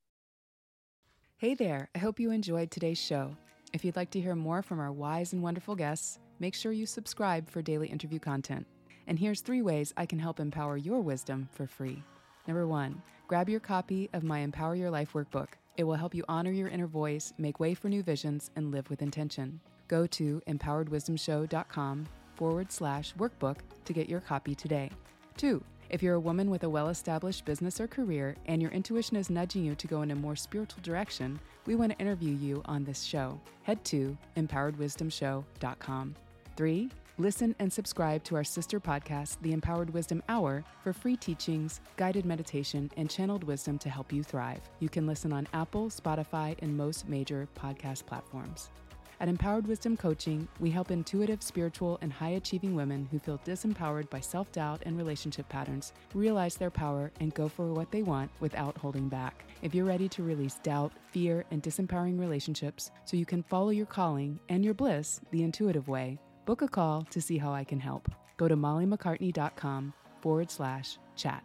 Hey 1.36 1.54
there. 1.54 1.88
I 1.94 1.98
hope 1.98 2.20
you 2.20 2.30
enjoyed 2.30 2.70
today's 2.70 2.98
show. 2.98 3.36
If 3.72 3.84
you'd 3.84 3.96
like 3.96 4.10
to 4.10 4.20
hear 4.20 4.34
more 4.34 4.62
from 4.62 4.80
our 4.80 4.92
wise 4.92 5.32
and 5.32 5.42
wonderful 5.42 5.76
guests, 5.76 6.18
make 6.38 6.54
sure 6.54 6.72
you 6.72 6.84
subscribe 6.84 7.48
for 7.48 7.62
daily 7.62 7.88
interview 7.88 8.18
content. 8.18 8.66
And 9.06 9.18
here's 9.18 9.40
three 9.40 9.62
ways 9.62 9.94
I 9.96 10.06
can 10.06 10.18
help 10.18 10.40
empower 10.40 10.76
your 10.76 11.00
wisdom 11.00 11.48
for 11.52 11.66
free. 11.66 12.02
Number 12.46 12.66
one, 12.66 13.00
grab 13.30 13.48
your 13.48 13.60
copy 13.60 14.10
of 14.12 14.24
my 14.24 14.40
Empower 14.40 14.74
Your 14.74 14.90
Life 14.90 15.12
workbook. 15.12 15.50
It 15.76 15.84
will 15.84 15.94
help 15.94 16.16
you 16.16 16.24
honor 16.28 16.50
your 16.50 16.66
inner 16.66 16.88
voice, 16.88 17.32
make 17.38 17.60
way 17.60 17.74
for 17.74 17.88
new 17.88 18.02
visions, 18.02 18.50
and 18.56 18.72
live 18.72 18.90
with 18.90 19.02
intention. 19.02 19.60
Go 19.86 20.04
to 20.08 20.42
empoweredwisdomshow.com 20.48 22.06
forward 22.34 22.72
slash 22.72 23.14
workbook 23.14 23.58
to 23.84 23.92
get 23.92 24.08
your 24.08 24.18
copy 24.18 24.56
today. 24.56 24.90
Two, 25.36 25.62
if 25.90 26.02
you're 26.02 26.16
a 26.16 26.20
woman 26.20 26.50
with 26.50 26.64
a 26.64 26.68
well 26.68 26.88
established 26.88 27.44
business 27.44 27.80
or 27.80 27.86
career 27.86 28.34
and 28.46 28.60
your 28.60 28.72
intuition 28.72 29.16
is 29.16 29.30
nudging 29.30 29.64
you 29.64 29.76
to 29.76 29.86
go 29.86 30.02
in 30.02 30.10
a 30.10 30.16
more 30.16 30.34
spiritual 30.34 30.82
direction, 30.82 31.38
we 31.66 31.76
want 31.76 31.92
to 31.92 31.98
interview 31.98 32.34
you 32.34 32.62
on 32.64 32.82
this 32.82 33.04
show. 33.04 33.40
Head 33.62 33.84
to 33.84 34.18
empoweredwisdomshow.com. 34.38 36.16
Three, 36.56 36.90
Listen 37.20 37.54
and 37.58 37.70
subscribe 37.70 38.24
to 38.24 38.34
our 38.34 38.42
sister 38.42 38.80
podcast, 38.80 39.36
The 39.42 39.52
Empowered 39.52 39.90
Wisdom 39.90 40.22
Hour, 40.30 40.64
for 40.82 40.94
free 40.94 41.16
teachings, 41.16 41.82
guided 41.98 42.24
meditation, 42.24 42.90
and 42.96 43.10
channeled 43.10 43.44
wisdom 43.44 43.76
to 43.80 43.90
help 43.90 44.10
you 44.10 44.22
thrive. 44.22 44.62
You 44.78 44.88
can 44.88 45.06
listen 45.06 45.30
on 45.30 45.46
Apple, 45.52 45.90
Spotify, 45.90 46.56
and 46.62 46.74
most 46.74 47.06
major 47.10 47.46
podcast 47.54 48.06
platforms. 48.06 48.70
At 49.20 49.28
Empowered 49.28 49.66
Wisdom 49.66 49.98
Coaching, 49.98 50.48
we 50.60 50.70
help 50.70 50.90
intuitive, 50.90 51.42
spiritual, 51.42 51.98
and 52.00 52.10
high 52.10 52.36
achieving 52.40 52.74
women 52.74 53.06
who 53.10 53.18
feel 53.18 53.38
disempowered 53.44 54.08
by 54.08 54.20
self 54.20 54.50
doubt 54.50 54.80
and 54.86 54.96
relationship 54.96 55.46
patterns 55.50 55.92
realize 56.14 56.56
their 56.56 56.70
power 56.70 57.12
and 57.20 57.34
go 57.34 57.48
for 57.48 57.74
what 57.74 57.90
they 57.90 58.00
want 58.00 58.30
without 58.40 58.78
holding 58.78 59.10
back. 59.10 59.44
If 59.60 59.74
you're 59.74 59.84
ready 59.84 60.08
to 60.08 60.22
release 60.22 60.54
doubt, 60.62 60.92
fear, 61.10 61.44
and 61.50 61.62
disempowering 61.62 62.18
relationships 62.18 62.90
so 63.04 63.18
you 63.18 63.26
can 63.26 63.42
follow 63.42 63.68
your 63.68 63.84
calling 63.84 64.40
and 64.48 64.64
your 64.64 64.72
bliss 64.72 65.20
the 65.32 65.42
intuitive 65.42 65.86
way, 65.86 66.18
Book 66.44 66.62
a 66.62 66.68
call 66.68 67.02
to 67.10 67.20
see 67.20 67.38
how 67.38 67.52
I 67.52 67.64
can 67.64 67.80
help. 67.80 68.10
Go 68.36 68.48
to 68.48 68.56
mollymaccartney.com 68.56 69.92
forward 70.20 70.50
slash 70.50 70.98
chat. 71.16 71.44